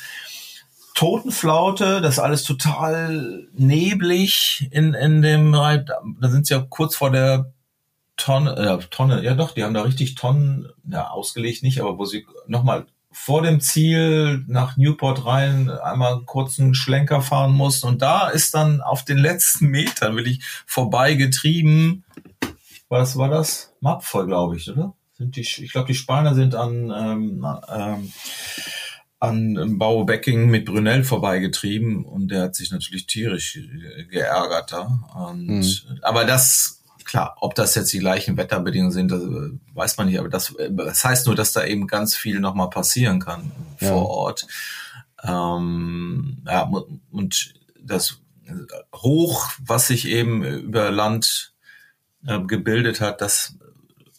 Totenflaute, 0.94 2.02
das 2.02 2.18
alles 2.18 2.42
total 2.42 3.48
neblig 3.54 4.68
in, 4.70 4.92
in 4.92 5.22
dem, 5.22 5.52
da 5.52 6.28
sind 6.28 6.46
sie 6.46 6.52
ja 6.52 6.66
kurz 6.68 6.96
vor 6.96 7.10
der 7.10 7.54
Tonne, 8.20 8.56
äh, 8.56 8.78
Tonne, 8.90 9.22
ja 9.24 9.35
doch, 9.35 9.52
die 9.52 9.64
haben 9.64 9.74
da 9.74 9.83
richtig 9.83 10.14
Tonnen, 10.14 10.68
ja, 10.88 11.09
ausgelegt 11.09 11.62
nicht, 11.62 11.80
aber 11.80 11.98
wo 11.98 12.04
sie 12.04 12.26
nochmal 12.46 12.87
vor 13.12 13.42
dem 13.42 13.61
Ziel 13.61 14.44
nach 14.46 14.76
Newport 14.76 15.26
rein 15.26 15.68
einmal 15.68 16.12
einen 16.12 16.26
kurzen 16.26 16.74
Schlenker 16.74 17.22
fahren 17.22 17.52
mussten. 17.52 17.88
Und 17.88 18.02
da 18.02 18.28
ist 18.28 18.54
dann 18.54 18.80
auf 18.80 19.04
den 19.04 19.18
letzten 19.18 19.66
Metern 19.66 20.14
wirklich 20.14 20.40
vorbeigetrieben. 20.66 22.04
Was 22.88 23.16
war 23.16 23.28
das? 23.28 23.74
Mapvoll, 23.80 24.26
glaube 24.26 24.56
ich, 24.56 24.70
oder? 24.70 24.94
Sind 25.14 25.37
die, 25.37 25.40
ich 25.40 25.72
glaube, 25.72 25.88
die 25.88 25.94
Spanier 25.94 26.35
sind 26.35 26.54
an, 26.54 26.92
ähm, 26.96 27.46
ähm, 27.68 28.12
an 29.18 29.78
Baubecking 29.78 30.48
mit 30.48 30.64
Brunel 30.64 31.04
vorbeigetrieben 31.04 32.04
und 32.04 32.28
der 32.28 32.42
hat 32.42 32.54
sich 32.54 32.70
natürlich 32.70 33.06
tierisch 33.06 33.59
geärgert 34.09 34.72
da. 34.72 35.00
Und, 35.14 35.48
mhm. 35.48 35.98
Aber 36.02 36.24
das 36.24 36.79
klar, 37.04 37.36
ob 37.40 37.54
das 37.54 37.74
jetzt 37.74 37.92
die 37.92 37.98
gleichen 37.98 38.36
Wetterbedingungen 38.36 38.92
sind, 38.92 39.10
das 39.10 39.22
äh, 39.22 39.50
weiß 39.74 39.96
man 39.96 40.06
nicht, 40.06 40.18
aber 40.18 40.28
das, 40.28 40.54
äh, 40.56 40.70
das 40.72 41.04
heißt 41.04 41.26
nur, 41.26 41.34
dass 41.34 41.52
da 41.52 41.64
eben 41.64 41.86
ganz 41.86 42.16
viel 42.16 42.40
nochmal 42.40 42.70
passieren 42.70 43.20
kann 43.20 43.50
ja. 43.80 43.88
vor 43.88 44.08
Ort. 44.08 44.46
Ähm, 45.22 46.42
ja, 46.46 46.70
und 47.10 47.54
das 47.82 48.20
Hoch, 48.94 49.50
was 49.64 49.88
sich 49.88 50.08
eben 50.08 50.44
über 50.44 50.90
Land 50.90 51.52
äh, 52.26 52.40
gebildet 52.40 53.00
hat, 53.00 53.20
das 53.20 53.54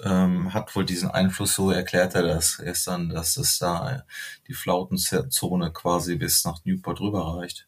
ähm, 0.04 0.54
hat 0.54 0.76
wohl 0.76 0.86
diesen 0.86 1.12
Einfluss, 1.12 1.56
so 1.56 1.72
erklärt 1.72 2.15
er 2.15 2.24
das 2.24 2.58
gestern, 2.58 3.10
dass 3.10 3.38
es 3.38 3.60
da 3.60 4.04
die 4.48 4.54
Flautenzone 4.54 5.72
quasi 5.72 6.15
bis 6.15 6.44
nach 6.46 6.63
Newport 6.65 7.00
rüber 7.02 7.38
reicht. 7.38 7.67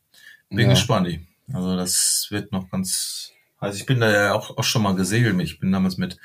Bin 0.50 0.60
ja. 0.60 0.70
gespannt. 0.70 1.20
Also 1.52 1.76
das 1.76 2.28
wird 2.30 2.52
noch 2.52 2.70
ganz 2.70 3.32
also 3.64 3.78
ich 3.78 3.86
bin 3.86 4.00
da 4.00 4.12
ja 4.12 4.34
auch, 4.34 4.58
auch 4.58 4.64
schon 4.64 4.84
mal 4.84 4.96
gesegelt. 4.96 5.40
Ich 5.42 5.60
bin 5.60 5.72
damals 5.72 5.98
mit 5.98 6.18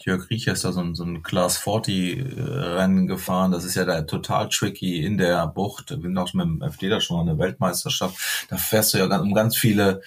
Jörg 0.00 0.28
Riechers 0.28 0.62
da 0.62 0.72
so 0.72 0.80
ein, 0.80 0.94
so 0.94 1.04
ein 1.04 1.22
Class 1.22 1.56
40 1.56 2.18
äh, 2.18 2.42
Rennen 2.42 3.06
gefahren. 3.06 3.52
Das 3.52 3.64
ist 3.64 3.74
ja 3.74 3.84
da 3.84 4.02
total 4.02 4.48
tricky 4.48 5.02
in 5.02 5.16
der 5.16 5.46
Bucht. 5.46 5.92
Ich 5.92 6.00
bin 6.00 6.18
auch 6.18 6.32
mit 6.34 6.44
dem 6.44 6.62
FD 6.62 6.88
da 6.88 7.00
schon 7.00 7.16
mal 7.16 7.30
eine 7.30 7.38
Weltmeisterschaft. 7.38 8.46
Da 8.50 8.56
fährst 8.56 8.92
du 8.92 8.98
ja 8.98 9.06
um 9.18 9.34
ganz 9.34 9.56
viele 9.56 10.02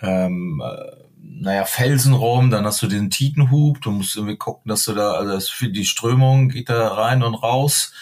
ähm, 0.00 0.62
äh, 0.64 1.04
naja, 1.26 1.64
Felsen 1.64 2.12
rum, 2.12 2.50
dann 2.50 2.64
hast 2.64 2.82
du 2.82 2.86
den 2.86 3.10
Tietenhub, 3.10 3.80
du 3.80 3.90
musst 3.90 4.16
irgendwie 4.16 4.36
gucken, 4.36 4.68
dass 4.68 4.84
du 4.84 4.92
da, 4.92 5.12
also 5.12 5.32
das 5.32 5.52
die 5.58 5.84
Strömung 5.84 6.50
geht 6.50 6.68
da 6.68 6.88
rein 6.88 7.22
und 7.22 7.34
raus. 7.34 7.92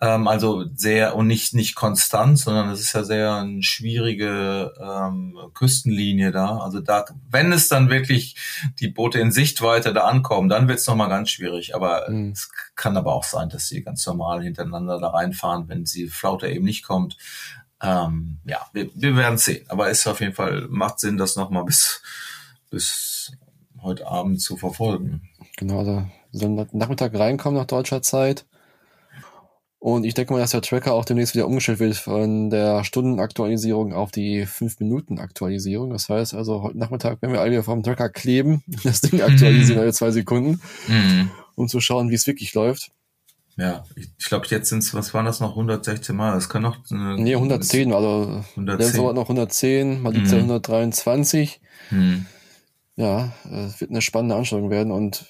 Ähm, 0.00 0.28
also 0.28 0.64
sehr 0.74 1.14
und 1.14 1.26
nicht 1.26 1.54
nicht 1.54 1.74
konstant, 1.74 2.38
sondern 2.38 2.70
es 2.70 2.80
ist 2.80 2.94
ja 2.94 3.04
sehr 3.04 3.34
eine 3.34 3.62
schwierige 3.62 4.72
ähm, 4.80 5.36
Küstenlinie 5.52 6.32
da. 6.32 6.58
Also 6.58 6.80
da, 6.80 7.04
wenn 7.30 7.52
es 7.52 7.68
dann 7.68 7.90
wirklich 7.90 8.36
die 8.80 8.88
Boote 8.88 9.20
in 9.20 9.30
Sichtweite 9.30 9.92
da 9.92 10.04
ankommen, 10.04 10.48
dann 10.48 10.68
wird 10.68 10.78
es 10.78 10.86
nochmal 10.86 11.10
ganz 11.10 11.30
schwierig. 11.30 11.74
Aber 11.74 12.08
mhm. 12.08 12.30
es 12.30 12.50
kann 12.76 12.96
aber 12.96 13.14
auch 13.14 13.24
sein, 13.24 13.50
dass 13.50 13.68
sie 13.68 13.82
ganz 13.82 14.06
normal 14.06 14.42
hintereinander 14.42 14.98
da 14.98 15.08
reinfahren, 15.08 15.68
wenn 15.68 15.84
die 15.84 16.08
Flaute 16.08 16.48
eben 16.48 16.64
nicht 16.64 16.82
kommt. 16.82 17.18
Ähm, 17.82 18.38
ja, 18.44 18.66
wir, 18.72 18.90
wir 18.94 19.16
werden 19.16 19.38
sehen. 19.38 19.66
Aber 19.68 19.90
es 19.90 20.06
auf 20.06 20.20
jeden 20.20 20.34
Fall 20.34 20.66
macht 20.70 21.00
Sinn, 21.00 21.18
das 21.18 21.36
nochmal 21.36 21.64
bis 21.64 22.02
bis 22.70 23.32
heute 23.82 24.06
Abend 24.06 24.40
zu 24.40 24.56
verfolgen. 24.56 25.28
Genau, 25.56 25.80
also 25.80 26.06
sollen 26.32 26.68
Nachmittag 26.72 27.18
reinkommen 27.18 27.58
nach 27.58 27.66
deutscher 27.66 28.02
Zeit. 28.02 28.46
Und 29.80 30.04
ich 30.04 30.12
denke 30.12 30.34
mal, 30.34 30.40
dass 30.40 30.50
der 30.50 30.60
Tracker 30.60 30.92
auch 30.92 31.06
demnächst 31.06 31.34
wieder 31.34 31.46
umgestellt 31.46 31.80
wird 31.80 31.96
von 31.96 32.50
der 32.50 32.84
Stundenaktualisierung 32.84 33.94
auf 33.94 34.10
die 34.10 34.46
5-Minuten-Aktualisierung. 34.46 35.88
Das 35.88 36.10
heißt 36.10 36.34
also, 36.34 36.62
heute 36.62 36.76
Nachmittag 36.76 37.22
werden 37.22 37.32
wir 37.32 37.40
alle 37.40 37.62
vom 37.62 37.82
Tracker 37.82 38.10
kleben, 38.10 38.62
das 38.84 39.00
Ding 39.00 39.22
aktualisieren 39.22 39.78
mhm. 39.78 39.82
alle 39.82 39.92
zwei 39.94 40.10
Sekunden, 40.10 40.60
mhm. 40.86 41.30
um 41.54 41.66
zu 41.66 41.80
schauen, 41.80 42.10
wie 42.10 42.14
es 42.14 42.26
wirklich 42.26 42.52
läuft. 42.52 42.92
Ja, 43.56 43.84
ich, 43.96 44.10
ich 44.18 44.26
glaube, 44.26 44.46
jetzt 44.50 44.68
sind 44.68 44.82
es, 44.82 44.92
was 44.92 45.14
waren 45.14 45.24
das 45.24 45.40
noch, 45.40 45.50
116 45.50 46.14
Mal? 46.14 46.34
Das 46.34 46.50
kann 46.50 46.60
noch... 46.60 46.76
Äh, 46.90 47.16
nee, 47.16 47.34
110, 47.34 47.94
also 47.94 48.44
110. 48.56 49.14
noch 49.14 49.22
110, 49.22 50.02
mal 50.02 50.12
mhm. 50.12 50.26
123. 50.26 51.58
Mhm. 51.90 52.26
Ja, 52.96 53.32
es 53.50 53.80
wird 53.80 53.90
eine 53.90 54.02
spannende 54.02 54.36
Anstrengung 54.36 54.68
werden 54.68 54.92
und 54.92 55.24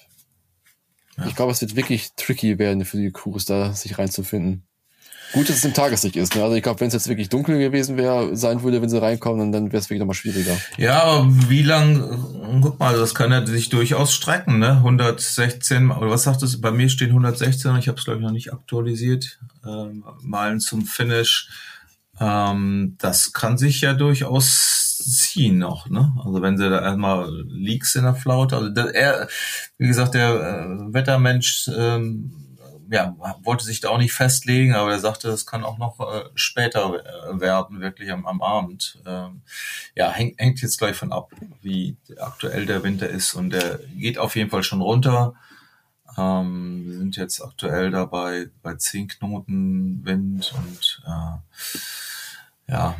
ja. 1.21 1.27
Ich 1.27 1.35
glaube, 1.35 1.51
es 1.51 1.61
wird 1.61 1.75
wirklich 1.75 2.11
tricky 2.15 2.59
werden 2.59 2.85
für 2.85 2.97
die 2.97 3.11
Crews, 3.11 3.45
da 3.45 3.73
sich 3.73 3.97
reinzufinden. 3.97 4.63
Gut, 5.33 5.47
dass 5.47 5.57
es 5.57 5.65
im 5.65 5.73
Tageslicht 5.73 6.17
ist. 6.17 6.35
Ne? 6.35 6.43
Also 6.43 6.55
ich 6.55 6.63
glaube, 6.63 6.81
wenn 6.81 6.89
es 6.89 6.93
jetzt 6.93 7.07
wirklich 7.07 7.29
dunkel 7.29 7.57
gewesen 7.57 7.95
wäre, 7.95 8.35
sein 8.35 8.63
würde, 8.63 8.81
wenn 8.81 8.89
sie 8.89 9.01
reinkommen, 9.01 9.51
dann 9.51 9.71
wäre 9.71 9.77
es 9.77 9.85
wirklich 9.85 9.99
nochmal 9.99 10.15
schwieriger. 10.15 10.57
Ja, 10.77 11.03
aber 11.03 11.27
wie 11.47 11.61
lang, 11.61 12.61
guck 12.61 12.79
mal, 12.79 12.97
das 12.97 13.15
kann 13.15 13.31
ja 13.31 13.45
sich 13.45 13.69
durchaus 13.69 14.13
strecken, 14.13 14.59
ne? 14.59 14.77
116, 14.77 15.89
oder 15.91 16.09
was 16.09 16.23
sagt 16.23 16.43
es? 16.43 16.59
Bei 16.59 16.71
mir 16.71 16.89
stehen 16.89 17.09
116, 17.09 17.77
ich 17.77 17.87
habe 17.87 17.97
es 17.97 18.03
glaube 18.03 18.19
ich 18.19 18.25
noch 18.25 18.33
nicht 18.33 18.51
aktualisiert. 18.51 19.39
Ähm, 19.65 20.03
Malen 20.21 20.59
zum 20.59 20.85
Finish. 20.85 21.49
Ähm, 22.21 22.95
das 22.99 23.33
kann 23.33 23.57
sich 23.57 23.81
ja 23.81 23.93
durchaus 23.93 24.99
ziehen 24.99 25.57
noch, 25.57 25.89
ne? 25.89 26.13
Also 26.23 26.41
wenn 26.43 26.55
sie 26.55 26.69
da 26.69 26.79
erstmal 26.79 27.27
Leaks 27.47 27.95
in 27.95 28.03
der 28.03 28.13
Flaute, 28.13 28.55
also 28.57 28.69
der, 28.69 28.93
er, 28.93 29.27
wie 29.79 29.87
gesagt, 29.87 30.13
der 30.13 30.29
äh, 30.29 30.93
Wettermensch, 30.93 31.67
ähm, 31.75 32.51
ja, 32.91 33.15
wollte 33.43 33.63
sich 33.63 33.79
da 33.79 33.89
auch 33.89 33.97
nicht 33.97 34.13
festlegen, 34.13 34.75
aber 34.75 34.91
er 34.91 34.99
sagte, 34.99 35.29
es 35.29 35.45
kann 35.45 35.63
auch 35.63 35.79
noch 35.79 35.99
äh, 35.99 36.25
später 36.35 36.93
äh, 36.93 37.39
werden, 37.39 37.79
wirklich 37.79 38.11
am, 38.11 38.27
am 38.27 38.41
Abend. 38.41 38.99
Ähm, 39.05 39.41
ja, 39.95 40.11
häng, 40.11 40.35
hängt 40.37 40.61
jetzt 40.61 40.77
gleich 40.77 40.95
von 40.95 41.13
ab, 41.13 41.31
wie 41.61 41.97
aktuell 42.19 42.67
der 42.67 42.83
Winter 42.83 43.09
ist 43.09 43.33
und 43.33 43.51
der 43.51 43.79
geht 43.95 44.19
auf 44.19 44.35
jeden 44.35 44.51
Fall 44.51 44.63
schon 44.63 44.81
runter. 44.81 45.33
Ähm, 46.17 46.83
wir 46.85 46.97
sind 46.97 47.15
jetzt 47.15 47.41
aktuell 47.41 47.91
dabei 47.91 48.49
bei 48.61 48.75
10 48.75 49.07
Knoten 49.07 50.01
Wind 50.03 50.53
und 50.53 50.90
ja. 52.71 52.95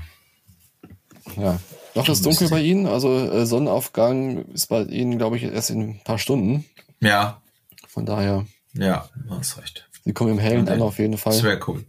Ja, 1.37 1.59
noch 1.95 2.09
ist 2.09 2.25
dunkel 2.25 2.49
bei 2.49 2.61
Ihnen, 2.61 2.87
also 2.87 3.15
äh, 3.17 3.45
Sonnenaufgang 3.45 4.45
ist 4.51 4.67
bei 4.67 4.83
Ihnen, 4.83 5.17
glaube 5.17 5.37
ich, 5.37 5.43
erst 5.43 5.69
in 5.69 5.81
ein 5.81 6.01
paar 6.03 6.17
Stunden. 6.17 6.65
Ja. 6.99 7.41
Von 7.87 8.05
daher. 8.05 8.45
Ja, 8.73 9.09
hast 9.29 9.57
recht. 9.57 9.89
Sie 10.03 10.13
kommen 10.13 10.31
im 10.31 10.39
Hellen 10.39 10.67
an 10.67 10.81
auf 10.81 10.99
jeden 10.99 11.17
Fall. 11.17 11.33
Das 11.33 11.43
wäre 11.43 11.59
cool. 11.67 11.85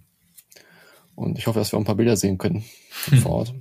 Und 1.15 1.39
ich 1.39 1.47
hoffe, 1.47 1.59
dass 1.59 1.73
wir 1.73 1.77
auch 1.77 1.83
ein 1.83 1.87
paar 1.87 1.95
Bilder 1.95 2.17
sehen 2.17 2.39
können 2.39 2.65
vor 3.23 3.33
Ort. 3.33 3.55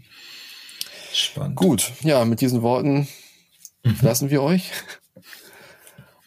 Spannend. 1.13 1.55
Gut, 1.55 1.91
ja, 2.01 2.23
mit 2.25 2.41
diesen 2.41 2.61
Worten 2.61 3.07
mhm. 3.83 3.95
verlassen 3.95 4.29
wir 4.29 4.41
euch. 4.41 4.71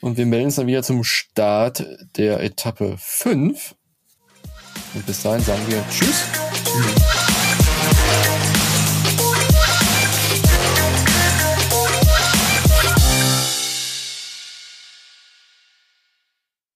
Und 0.00 0.18
wir 0.18 0.26
melden 0.26 0.46
uns 0.46 0.56
dann 0.56 0.66
wieder 0.66 0.82
zum 0.82 1.02
Start 1.02 1.84
der 2.16 2.40
Etappe 2.40 2.96
5. 2.98 3.74
Und 4.94 5.06
bis 5.06 5.22
dahin 5.22 5.42
sagen 5.42 5.62
wir 5.66 5.82
Tschüss. 5.90 6.24
Tschüss. 6.64 7.13